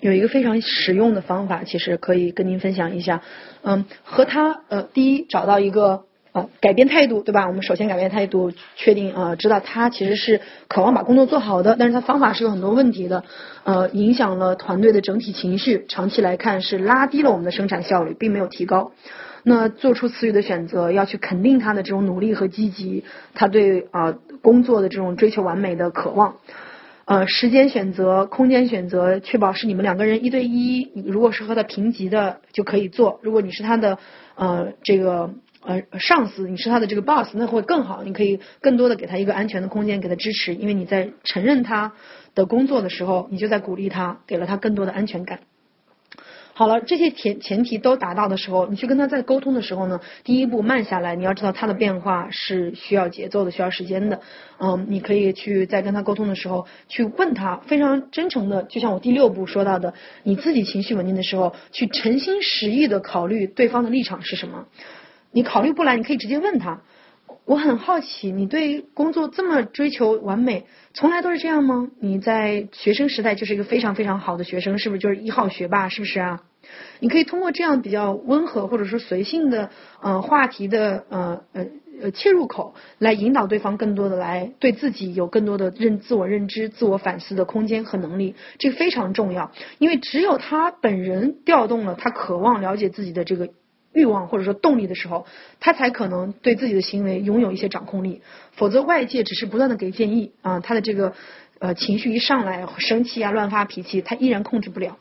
[0.00, 3.20] 有一个非常实用的方法，其实可以跟您分享一下。
[3.62, 6.04] 嗯，和他呃，第一找到一个。
[6.34, 7.46] 啊，改变态度，对吧？
[7.46, 13.22] 我们首先改变态度，确定啊，知道他其实是渴望把工作做好的，但是他方法是有很多问题的，
[13.62, 18.90] 呃，影响了团队的整体情绪，长期来看是拉低了我们的生产效率，并没有提高。
[19.44, 24.12] 那做出词语的选择，要去肯定他的这种努力和积极，他对啊
[24.42, 26.34] 工作的这种追求完美的渴望。
[27.04, 33.98] 呃，时间选择、空间选择，确保是你们两个人一对一，如果是和他平级的就可以做，如果你是他的
[34.34, 35.30] 呃这个。
[35.66, 38.02] 呃，上司，你是他的这个 boss，那会更好。
[38.02, 41.92] 你可以更多的给他一个安全的空间，给他支持，因为你在承认他
[42.34, 45.40] 的工作的时候，你就在鼓励他，给了他更多的安全感。
[46.56, 54.20] 好了，这些前前提都达到的时候，你去跟他在沟通的时候呢，第一步慢下来，你要知道他的变化是需要节奏的，需要时间的。
[54.60, 64.66] 嗯，你可以去在跟他沟通的时候，去问他非常真诚的，就像我第六步说到的，你自己情绪稳定的时候，去诚心实意的考虑对方的立场是什么。
[65.34, 66.80] 你考虑不来，你可以直接问他。
[67.44, 70.64] 我很好奇，你对工作这么追求完美，
[70.94, 71.90] 从来都是这样吗？
[72.00, 75.90] 你在学生时代就是一个非常非常好的学生，是不是就是一号学霸？
[75.90, 76.40] 是不是啊？
[77.00, 79.68] 你可以通过这样比较温和或者说随性的
[80.00, 81.66] 呃话题的呃呃
[82.00, 89.50] 呃切入口，来引导对方更多的来对自己有更多的认自我认知、自我反思的空间和能力，这个非常重要。
[89.78, 93.50] 因为只有他本人调动了他渴望了解自己的这个
[93.94, 95.26] 欲望或者说动力的时候，
[95.60, 98.20] 他才可能对自己的行为拥有一些掌控力。
[98.52, 101.14] 否则外界只是不断的给建议啊，他的这个
[101.60, 104.98] 呃情绪一上来生气啊、乱发脾气，他依然控制不了。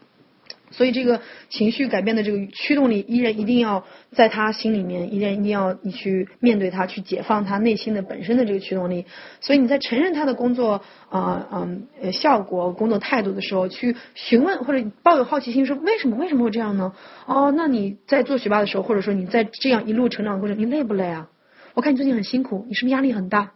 [0.74, 9.05] 所以这个情绪改变的这个驱动力依然一定要在他心里面，依然一定要你去面对他，去解放他内心的本身的这个驱动力。
[9.39, 16.91] 所以你在承认他的工作啊嗯效果、工作态度的时候，去询问或者抱有好奇心，说为什么为什么会这样呢？
[17.28, 21.30] 哦，那你在做学霸的时候，或者说你在这样一路成长过程，你累不累啊？
[21.76, 23.51] 我看你最近很辛苦，你是不是压力很大？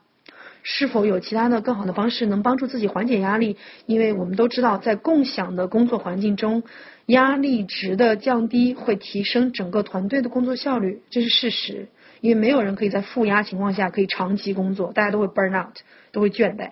[0.70, 3.55] 是否有其他的更好的方式能帮助自己缓解压力？
[3.86, 6.63] 因为我们都知道，在共享的工作环境中。
[7.08, 11.88] 压力值的降低会提升整个团队的工作效率，这是事实。
[12.20, 15.78] 因为没有人可以在负压情况下可以长期工作，大家都会 burn out，
[16.12, 16.72] 都会倦怠。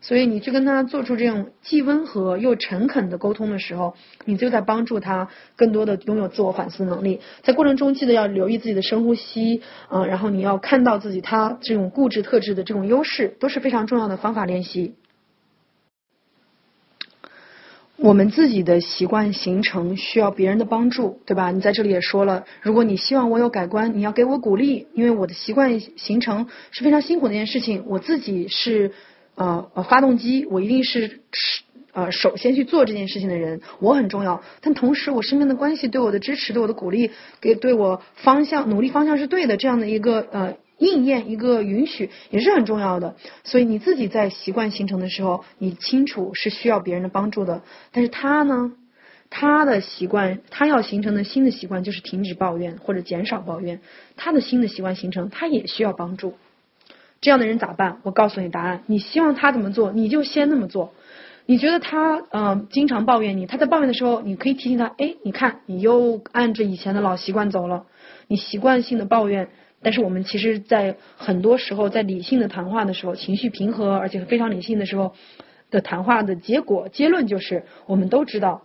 [0.00, 7.20] 所以你去跟他做出这种既温和又诚恳的沟通的时候，你就在帮助他更多的拥有自我反思能力。
[7.42, 14.94] 在过程中记得要留意自己的深呼吸，啊，然后你要看到自己他这种固执特质的这种优势，都是非常重要的方法练习。
[17.98, 21.50] 我们自己的习惯形成需要别人的帮助，对吧？
[21.50, 27.84] 你在这里也说了，如果你希望我有改观，你要给我鼓励，因为我的习惯形成是非常辛苦的一件事情。
[27.86, 28.92] 我自己是
[29.34, 31.20] 呃呃发动机，我一定是
[31.92, 34.42] 呃首先去做这件事情的人，我很重要。
[34.60, 40.56] 但同时，我身边的关系对我的支持、对我的鼓励，给对我方向努力方向是对的这样的一个呃。
[40.78, 47.62] 应验一个允许也是很重要的，所以你自己在习惯形成的时候，你清楚是需要别人的帮助的。
[47.92, 48.72] 但是他呢，
[49.30, 53.80] 他的习惯，他要形成的新的习惯就是停止抱怨或者减少抱怨。
[54.16, 56.34] 他的新的习惯形成，他也需要帮助。
[57.22, 58.00] 这样的人咋办？
[58.02, 58.82] 我告诉你答案。
[58.86, 60.92] 你希望他怎么做，你就先那么做。
[61.46, 67.86] 你觉得他嗯经常抱怨你，他在抱怨的时候，你可以提醒他，哎，你看你又按着以前的老习惯走了，
[68.28, 69.48] 你习惯性的抱怨。
[69.82, 75.12] 但是我们其实，在很多时候，在理性的谈话的时候，情绪平和而且非常理性的时候
[75.70, 78.62] 的谈话的结果结论就是，我们都知道，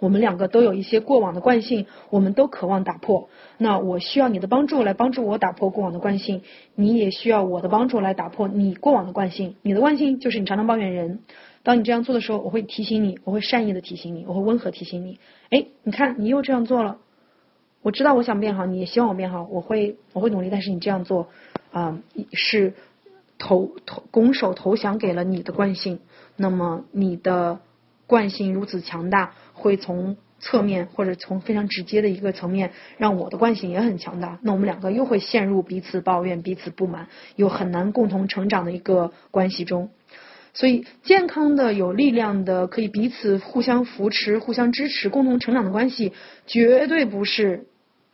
[0.00, 3.28] 我们两个都有一些过往的惯性，我们都渴望打破。
[3.56, 6.42] 那我需要你的帮助来帮助我打破过往的惯性，
[6.74, 9.56] 你也需要我的帮助来打破你过往的惯性。
[9.62, 11.20] 你的惯性就是你常常抱怨人。
[11.62, 15.18] 当你这样做的时候，我会提醒你，我会善意的提醒你，我会温和提醒你。
[15.50, 16.98] 哎，你看，你又这样做了。
[17.82, 21.28] 我知道我想变好，你也希望我变好，我会我会努力，但是你这样做
[21.72, 21.98] 啊
[22.32, 22.74] 是
[23.38, 26.00] 投投拱手投降给了你的惯性，
[26.36, 27.60] 那么你的
[28.06, 39.90] 惯性如此强大，会从侧面或者从非常直接的一个层面让我的惯性也很强大，那我们两个又会陷入彼此抱怨、彼此不满，又很难共同成长的一个关系中。
[40.58, 46.12] 所以，健康的、有力量的、可以彼此互相扶持、互相支持、共同成长的关系，
[46.48, 47.68] 绝对不是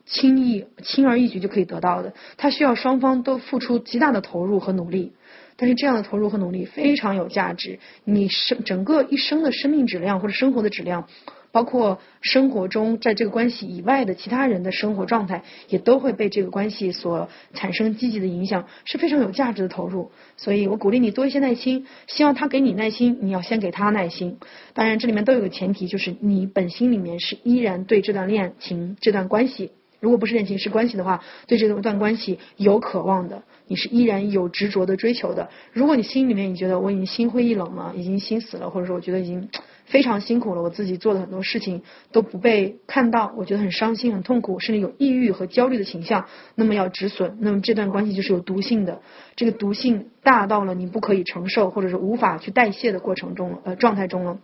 [0.04, 2.12] 轻易、轻而易举就可以得到的。
[2.36, 5.14] 它需要双方都付出极大的投入和努力。
[5.56, 7.78] 但是，这样的投入和努力非常有价值。
[8.04, 11.08] 你生整个一生的生命质量或者生活的质量。
[11.54, 20.10] 包括生活中在这个关系以外的其他人的生活状态，也都会被这个关系所产生积极的影响，是非常有价值的投入。
[20.36, 24.38] 所以我鼓励你多一些耐心，希望他给你耐心，你要先给他耐心。
[24.72, 35.48] 当然，这里面都有个前提，就是你本心里面是依然对这段恋情、这段关系，如果不是恋情是关系的话，对这段关系有渴望的，你是依然有执着的追求的。
[35.72, 39.48] 如果你心里面你觉得我已经心灰意冷了，已经心死了，或者说我觉得已经。
[39.84, 46.26] 非常辛苦了，我自己做的很多事情都不被看到，我觉得很伤心、很痛苦，甚至有抑郁和焦虑的倾向。
[46.54, 49.02] 那么要止损，那么这段关系就是有毒性的，
[49.36, 54.38] 这个毒性大到了你不可以承受，或者是无法去代谢的过程中呃状态中了。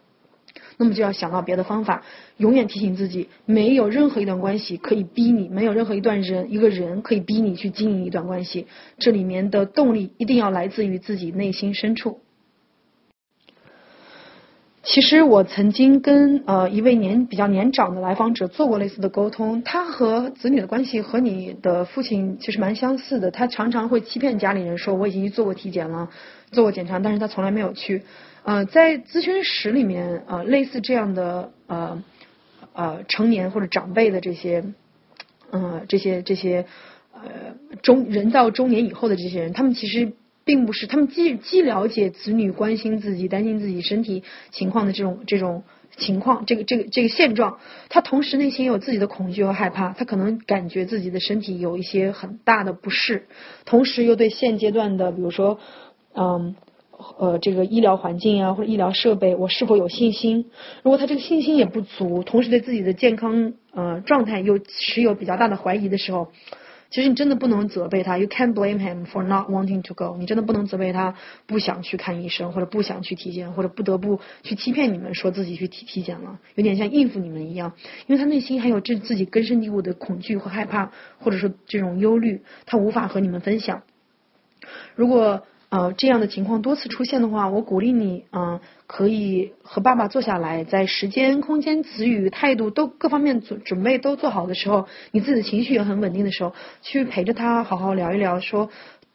[0.76, 2.02] 那么就要想到别的方法，
[2.38, 8.66] 永远提醒自己，没有任何一段关系可以逼你，没有任何一段人一个人可以逼你去经营一段关系。
[8.98, 12.20] 这里面的动力一定要来自于自己内心深处。
[14.82, 23.30] 其实我曾经跟呃一位年比较年长的来访者做过类似的沟通，他和子女的关系和你的父亲其实蛮相似的。
[23.30, 26.08] 他常常会欺骗家里人说我已经去做过体检了，
[26.50, 28.02] 做过检查，但是他从来没有去。
[28.42, 32.02] 呃，在咨询室里面，呃，类似这样的呃
[32.72, 34.64] 呃成年或者长辈的这些，
[35.50, 36.64] 呃这些这些
[37.12, 37.20] 呃
[37.82, 40.12] 中人到中年以后的这些人，他们其实。
[40.50, 45.62] 并不是他们既既了解子女关心自己、担心自己身体情况的这种这种
[45.96, 53.28] 情况，这个这个这个现状，他同时内心有自己的恐惧和害怕，他可能感觉自己的身体有一些很大的不适，
[53.64, 55.60] 同时又对现阶段的，比如说，
[56.14, 56.56] 嗯。
[57.18, 60.50] 呃，这个医疗环境啊，或者医疗设备，我是否有信心？
[60.82, 66.28] 如果他这个信心也不足，同时对自己的健康呃状态又持有比较大的怀疑的时候，
[66.90, 68.18] 其实你真的不能责备他。
[68.18, 70.16] You can't blame him for not wanting to go。
[70.18, 71.14] 你真的不能责备他
[71.46, 77.72] 不想去看医生，或者不想去体检，或者不得不去欺骗你们说自己去体体检了，有点像应付你们一样。
[78.08, 83.82] 因为他内心还有这自己根深蒂固的恐惧和害怕，或者说这种忧虑，他无法和你们分享。
[84.94, 96.52] 如果呃，这样的情况多次出现的话，我鼓励你，嗯，可以和爸爸坐下来，在时间、空间、词语、态度都各方面准准备都做好的时候，你自己的情绪也很稳定的时候，
[96.82, 98.68] 去陪着他好好聊一聊，说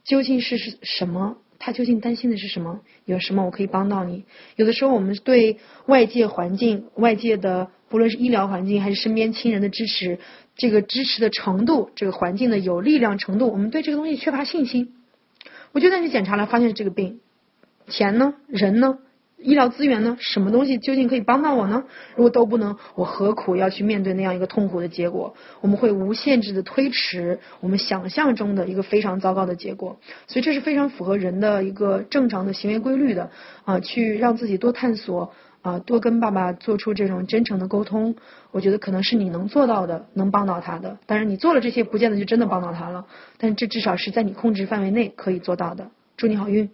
[0.06, 4.24] 究竟是是什么，他究竟担心的是什么，有什么我可以帮到你。
[4.56, 10.20] 有的时候我们对外界环境、外界的不论是医疗环境还是身边亲人的支持，
[10.56, 14.94] 这个支持的程度，这个环境的有力量程度，我们对这个东西缺乏信心。
[15.76, 17.20] 我就算去检查了，发现这个病，
[17.90, 18.36] 钱呢？
[18.48, 18.98] 人呢？
[19.38, 20.16] 医疗资源呢？
[20.22, 21.84] 什么东西究竟可以帮到我呢？
[22.16, 25.36] 如果都不能，我何苦要去面对那样一个痛苦的结果？
[25.60, 30.00] 我们会无限制的推迟我们想象中的一个非常糟糕的结果。
[30.28, 33.30] 所以这是非常符合人的一个正常的行为规律的
[33.66, 35.34] 啊，去让自己多探索。
[35.66, 38.16] 啊，多跟爸爸做出这种真诚的沟通，
[38.52, 41.00] 我觉得可能是你能做到的，能帮到他的。
[41.08, 43.08] 当然，你做了这些，不见得就真的帮到他了，
[43.40, 45.90] 但这至少是在你控制范围内可以做到的。
[46.18, 46.70] 祝你好运。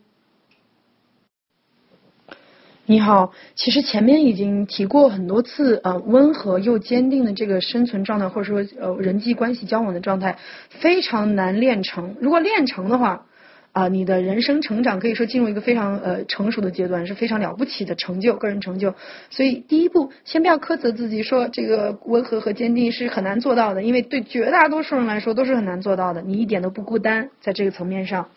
[2.86, 10.38] 你好，其实前面已经提过很多次，呃，温和又坚定的这个生存状态，或者说呃人际关系交往的状态，
[10.70, 12.18] 非常难练成。
[12.20, 13.26] 如果练成的话。
[13.74, 18.96] 啊，你的人生成长可以说进入一个非常呃成熟的阶段，是非常了不起的成就，个人成就。
[19.30, 26.22] 所以第一步，先不要苛责自己，说这个温和和坚定是很难做到的，因为对绝大多数人来说都是很难做到的。
[26.22, 28.30] 你一点都不孤单，在这个层面上。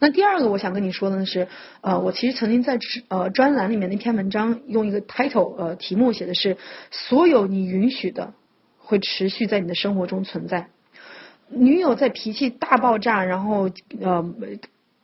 [0.00, 1.46] 那第二个，我想跟你说的是，
[1.80, 2.78] 呃，我其实曾经在
[3.08, 6.56] 呃专栏里面那篇文章用一个 title 呃题目写的是，
[6.90, 8.34] 所有你允许的
[8.78, 10.68] 会持续在你的生活中存在。
[11.56, 13.70] 女友在脾气大爆炸，然后
[14.00, 14.34] 呃，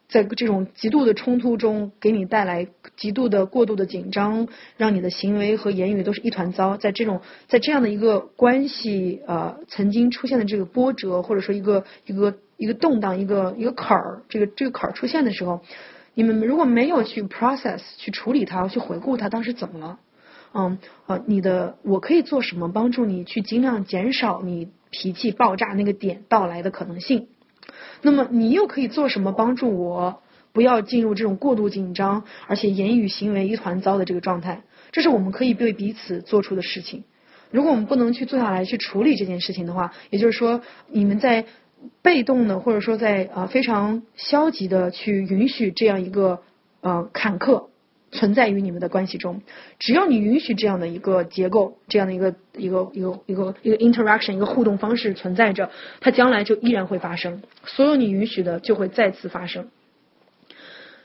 [0.09, 2.66] 在这种极度的冲突中，给你带来
[2.97, 6.77] 极度的过度的紧张，让你的行为和言语都是一团糟。
[6.77, 15.60] 在这种在这样的一个关系呃曾经出现的这个波折，或者说一个一个一个动荡，一个一个坎儿，这个这个坎儿出现的时候，
[16.14, 19.98] 你们如果没有去 process 去处理它，去回顾它当时怎么了，
[20.52, 24.68] 嗯呃，你的我可以做什么帮助你去尽量减少你。
[24.90, 27.28] 脾气爆炸那个点到来的可能性，
[28.02, 30.22] 那么你又可以做什么帮助我
[30.52, 34.62] 不要进入这种过度紧张，而且言语行为一团糟的这个状态？
[34.92, 37.04] 这是我们可以对彼此做出的事情。
[37.50, 41.46] 如果我们不能去坐下来去处理这件事情的话，也就是说，你们在
[42.02, 46.42] 被动的或者说在啊非常消极的去允许这样一个
[46.80, 47.69] 呃坎坷。
[48.12, 49.42] 存在于你们的关系中，
[49.78, 55.70] 只要你允许这样的一个结构，这样的一个一个一个一个一个 interaction 一个互动方式存在着，
[56.00, 57.42] 它将来就依然会发生。
[57.64, 59.68] 所有你允许的就会再次发生。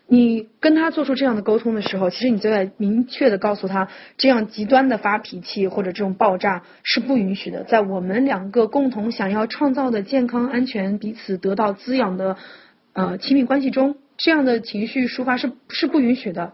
[0.07, 3.87] 你跟他做出这样的沟通的时候，其实你就在明确的告诉他，
[4.17, 7.63] 这样极端的发脾气或者这种爆炸是不允许的。
[7.63, 12.37] 在我们两个共同想要创造的健康、安全、彼此得到滋养的
[12.93, 16.53] 呃亲密关系中，这样的情绪抒发是是不允许的。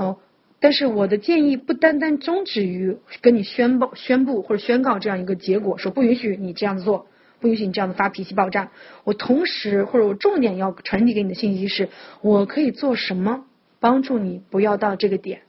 [0.00, 0.16] 哦，
[0.60, 7.06] 但是我的建议不单单终止于跟你宣布、宣布或者宣告这样一个结果，说不允许你这样子做，
[7.38, 8.70] 不允许你这样的发脾气爆炸。
[9.04, 11.90] 我同时或者我重点要传递给你的信息是，
[12.22, 13.44] 我可以做什么
[13.78, 15.42] 帮助你不要到这个点。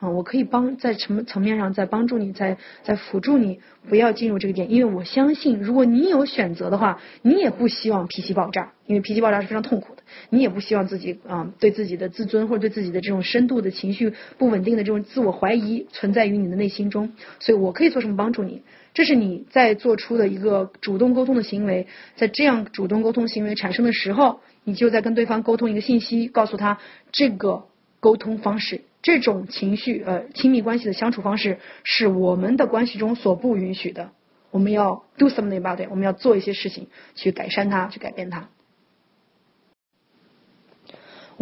[0.00, 9.91] 啊，我可以帮在什么层面上在帮助你，在在辅助你不要进入这个点，因为我相信，如果你有选择的话，你也不希望脾气爆炸，因为脾气爆炸是非常痛苦，
[10.30, 18.62] 你也不希望自己啊对自己的自尊或者对自己的这种深度的情绪不稳定的这种自我怀疑存在于你的内心中，所以我可以做什么帮助你？
[18.94, 26.78] 这是你在做出的一个主动沟通的行为，在这样主动沟通行为产生的时候，你就在跟对方沟通一个信息，告诉他
[27.10, 27.64] 这个
[28.00, 28.82] 沟通方式。
[29.00, 34.12] 这种情绪呃亲密关系的相处方式是我们的关系中所不允许的，
[34.50, 38.50] 我们要 do something about it，我们要做一些事情去改善它，去改变它。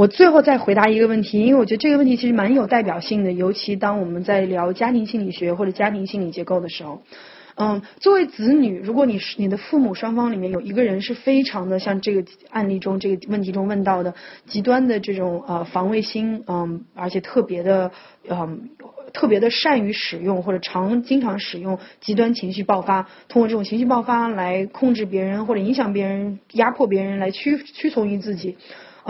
[0.00, 7.02] 我最后再回答一个问题，因为我觉得这个问题其实蛮有代表性的，尤其当我们在聊家庭心理学或者家庭心理结构的时候。
[7.56, 14.14] 嗯，作为子女，如果你是你的父母双方里面有一个人是非常的像这个案例中这个问题中问到的
[14.46, 17.90] 极端的这种呃防卫心，嗯，而且特别的
[18.26, 18.70] 嗯
[19.12, 28.56] 特别的善于使用或者常经常使用极端情绪爆发，通过这种情绪爆发来控制别人或者影响别人、压迫别人来屈屈从于自己。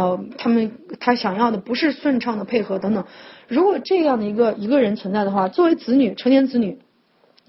[0.01, 3.05] 呃，他们他想要的不是顺畅的配合等等。
[3.49, 6.79] 如果这样的一个一个人存在的话，作为子女，成年子女。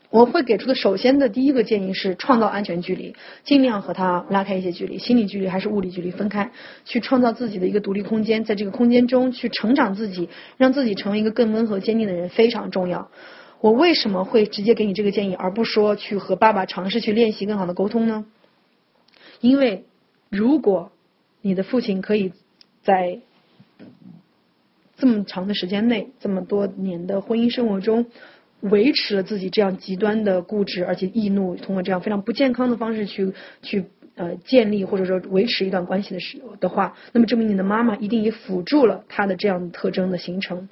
[0.10, 3.16] 我会给出的首先的第一个建议是创造安全距离，
[3.46, 6.52] 尽量和他拉开一些距离，心理距离还是物理距离分开，
[6.84, 13.10] 去创造自己的一个独立空间，在这个空间中去成长自己，让自己成为一个更温和坚定的人非常重要。
[13.62, 18.26] 我为什么会直接给你这个建议，而不说去和爸爸尝试去练习更好的沟通呢？
[19.40, 19.86] 因为
[20.30, 20.92] 如果
[21.42, 22.34] 你的父亲可以
[22.84, 23.20] 在
[24.98, 28.06] 这么长的时间内，这么多年的婚姻生活中。
[28.62, 33.34] 维持了自己这样极端的固执，而且易怒，通过这样非常不健康的方式去
[33.64, 40.70] 去呃建立或者说维持一段关系的时的话，那么证明你的妈妈一定也辅助了他的这样的特征的形成，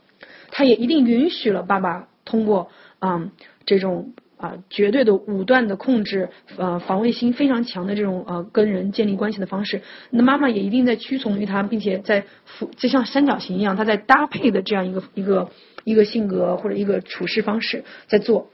[0.51, 2.69] 他也一定允许了爸爸通过
[2.99, 3.31] 啊
[3.65, 15.49] 这种啊绝对的武断的控制呃防卫心非常强的这种呃跟人建立关系的方式，那妈妈也一定在屈从于他，并且在服就像三角形一样，他在搭配的这样一个一个。
[15.85, 18.49] 一个性格或者一个处事方式，在做，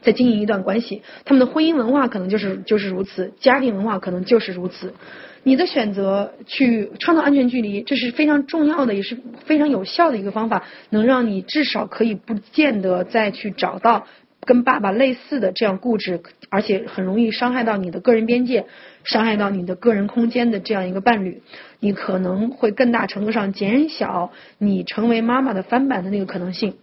[0.00, 4.94] 在经营一段关系，他们的婚姻文化可能就是就是如此，家庭文化可能就是如此。
[5.42, 14.06] 你的选择去创造安全距离，这是非常重要的，也是非常有效的一个方法，能让你至少可以不见得再去找到。
[14.44, 16.20] 跟爸爸类似的这样固执，
[16.50, 18.66] 而且很容易伤害到你的个人边界、
[19.04, 21.42] 伤害到你的个人空间的这样一个伴侣，
[21.78, 26.74] 你可能会更大程度上减小你成为妈妈的翻版的那个可能性，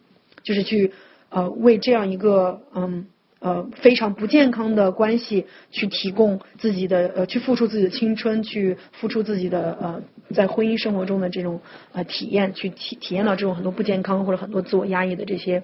[0.41, 0.93] 就是去
[1.29, 3.07] 呃为这样一个嗯
[3.39, 10.01] 呃非常不健康的关系去提供自己的呃去付出自己的青春，去付出自己的呃
[10.33, 11.59] 在婚姻生活中的这种
[11.91, 15.61] 呃体验，去体体验到这种很多不健康或者很多自我压抑的这些。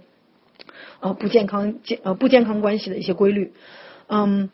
[1.00, 3.54] 呃，不健康健呃不健康关系的一些规律，
[4.08, 4.50] 嗯，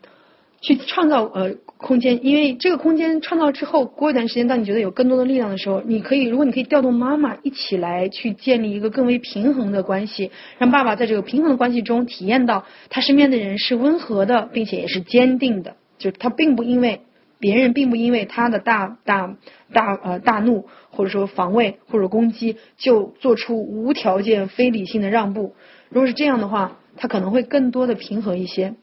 [0.61, 17.01] 去创造呃空间，因为这个空间创造之后，过一段时间，当你觉得有更多的力量的时候，你可以，如果你可以调动妈妈一起来去建立一个更为平衡的关系，让爸爸在这个平衡的关系中体验到他身边的人是温和的，并且也是坚定的，就他并不因为
[17.39, 19.35] 别人并不因为他的大大
[19.73, 25.55] 大呃大怒或者说防卫或者攻击就做出无条件非理性的让步。
[25.91, 28.73] 如果是这样的话，他可能会更多的平和一些。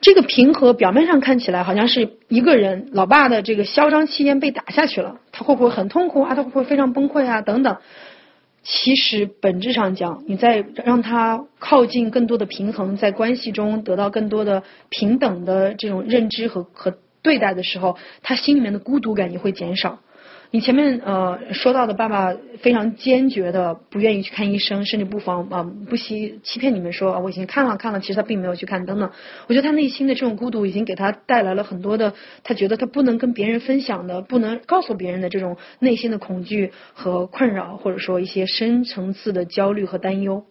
[0.00, 6.34] 这个平和表面上看起来好像是一个人，老爸的这个嚣张气焰被打下去了，他会不会很痛苦啊？
[6.34, 7.42] 他会不会非常崩溃啊？
[7.42, 7.76] 等等。
[8.62, 20.00] 其实本质上讲，你在让他靠近更多的平衡，在关系中得到更多的平等的这种认知和和对待的时候，他心里面的孤独感也会减少。
[20.56, 29.10] 你前面呃说到的爸爸非常坚决的不愿意去看医生，甚至不妨啊不惜欺骗你们说啊我已经看了看了，其实他并没有去看等等。
[29.48, 40.46] 我觉得他内心的这种孤独已经给他带来了很多的，他觉得他不能跟别人分享的，不能告诉别人的这种内心的恐惧和困扰，或者说一些深层次的焦虑和担忧。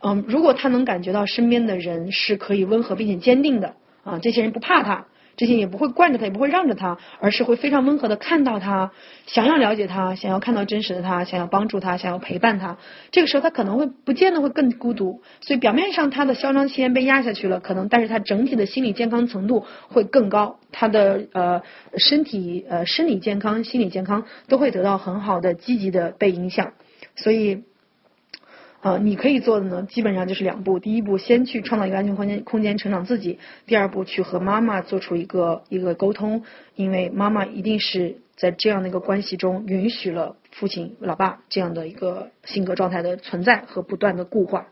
[0.00, 5.06] 嗯，如果他能感觉到身边的人是可以温和并且坚定的啊，这些人不怕他。
[5.38, 8.90] 这些也不会惯着他，也不会让着他，而是会非常温和的看到他，
[9.26, 12.76] 想要了解他，想要看到真实的他，想要帮助他，想要陪伴他。
[13.12, 21.62] 这个时候他可能会不见得会更孤独，所以表面上他的嚣张气焰被压下去了，可能，但是他整体的心理健康程度会更高，他的呃
[21.96, 26.72] 身体呃生理健康、心理健康都会得到很好的积极的被影响，
[27.14, 27.62] 所以。
[28.80, 30.78] 啊，你可以做的呢，基本上就是两步。
[30.78, 36.44] 第一步，先去创造一个安全空间，空间成长自己；第二步，去和妈妈做出一个一个沟通，
[36.76, 44.68] 因为妈妈一定是在这样的一个关系中，允许了父亲、老爸这样的一个性格状态的存在和不断的固化。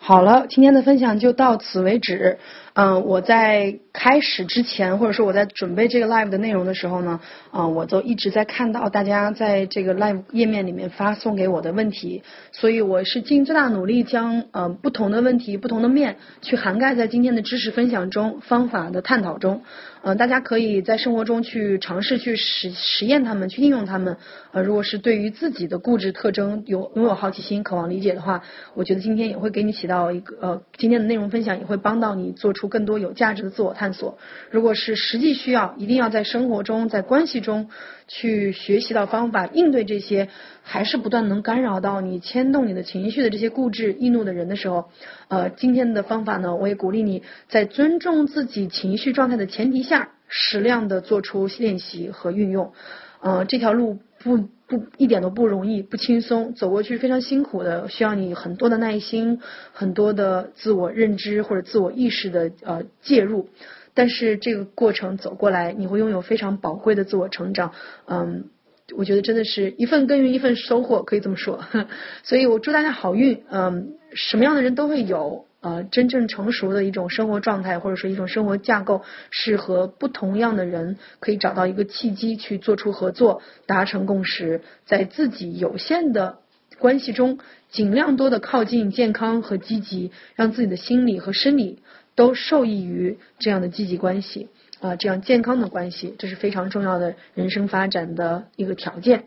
[0.00, 2.38] 好了，今天的分享就到此为止。
[2.80, 7.18] 嗯，我在开始之前，或者说我在准备这个 live 的内容的时候呢，
[7.50, 12.22] 啊，我都一直在看到大家在这个 live 页面里面发送给我的问题，
[12.52, 19.62] 所以我是尽最大努力将呃不同的问题、不同的面去涵盖在今天的知识分享中、方法的探讨中。
[20.04, 24.16] 嗯，大家可以在生活中去尝试去实实验它们，去应用它们。
[24.52, 28.42] 呃，如果是对于自己的固执特征有拥有好奇心、渴望理解的话，
[28.74, 32.67] 我觉得今天也会给你起到一个呃，今天的内容分享也会帮到你做出。
[32.68, 34.18] 更多有价值的自我探索。
[34.50, 37.70] 如果是实际需要，一定要在生活中、在关系中
[38.06, 40.28] 去学习到方法，应对这些
[40.62, 44.90] 还是不断能干扰到你、牵动你的情绪的这些固执、易怒的人的时候，
[45.28, 52.72] 呃，今天的方法呢，我也鼓励你在尊重自己情绪状态的前提下，适量的做出练习和运用。
[53.20, 59.40] 呃，这条路不不一点都不容易，不轻松，走过去非常辛苦的，需要你很多的耐心，
[59.72, 63.48] 很多的自我认知或者自我意识的呃介入。
[63.94, 67.72] 但是这个过程走过来，你会拥有非常宝贵的自我成长。
[68.06, 68.44] 嗯，
[68.96, 71.64] 我觉得真的是一份耕耘一份收获，可以这么说。
[72.22, 73.42] 所以我祝大家好运。
[73.50, 75.47] 嗯，什么样的人都会有。
[75.60, 86.38] 呃，真正成熟的一种生活状态，或者说一种生活架构，是和不同样的人可以找到一个契机去做出合作，达成共识，在自己有限的
[86.78, 87.38] 关系中，
[87.70, 91.82] 尽量多的靠近健康和积极，让自己的心理和生理
[92.14, 94.48] 都受益于这样的积极关系
[94.80, 99.24] 啊，这样健康的关系，这是非常重要的人生发展的一个条件。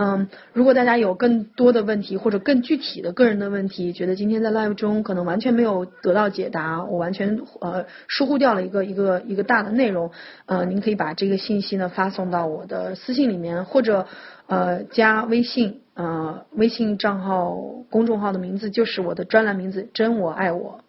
[0.00, 10.12] 嗯，如果大家有更多的问题或者更具体的个人的问题，觉得今天在 live 中可能完全没有得到解答，我完全呃疏忽掉了一个一个一个大的内容，
[10.46, 14.06] 呃，您可以把这个信息呢发送到我的私信里面，或者
[14.46, 17.56] 呃加微信，呃微信账号
[17.90, 20.84] 公众号的名字就是我的专栏名字真我爱我，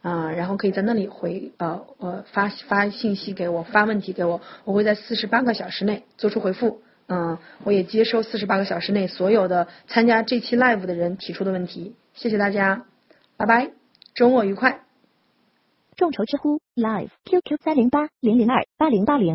[0.00, 6.80] 啊，然后可以在那里回呃呃发发信息给我，发问题给我，我会在四十八个小时内做出回复。
[7.08, 11.94] 嗯，我也接收四十八个小时内所有的参加这期 live 的人提出的问题。
[12.14, 12.84] 谢谢大家，
[13.36, 13.70] 拜拜，
[14.14, 14.80] 周末愉快。
[15.96, 19.24] 众筹知乎 live QQ 三零八零零二八零八零。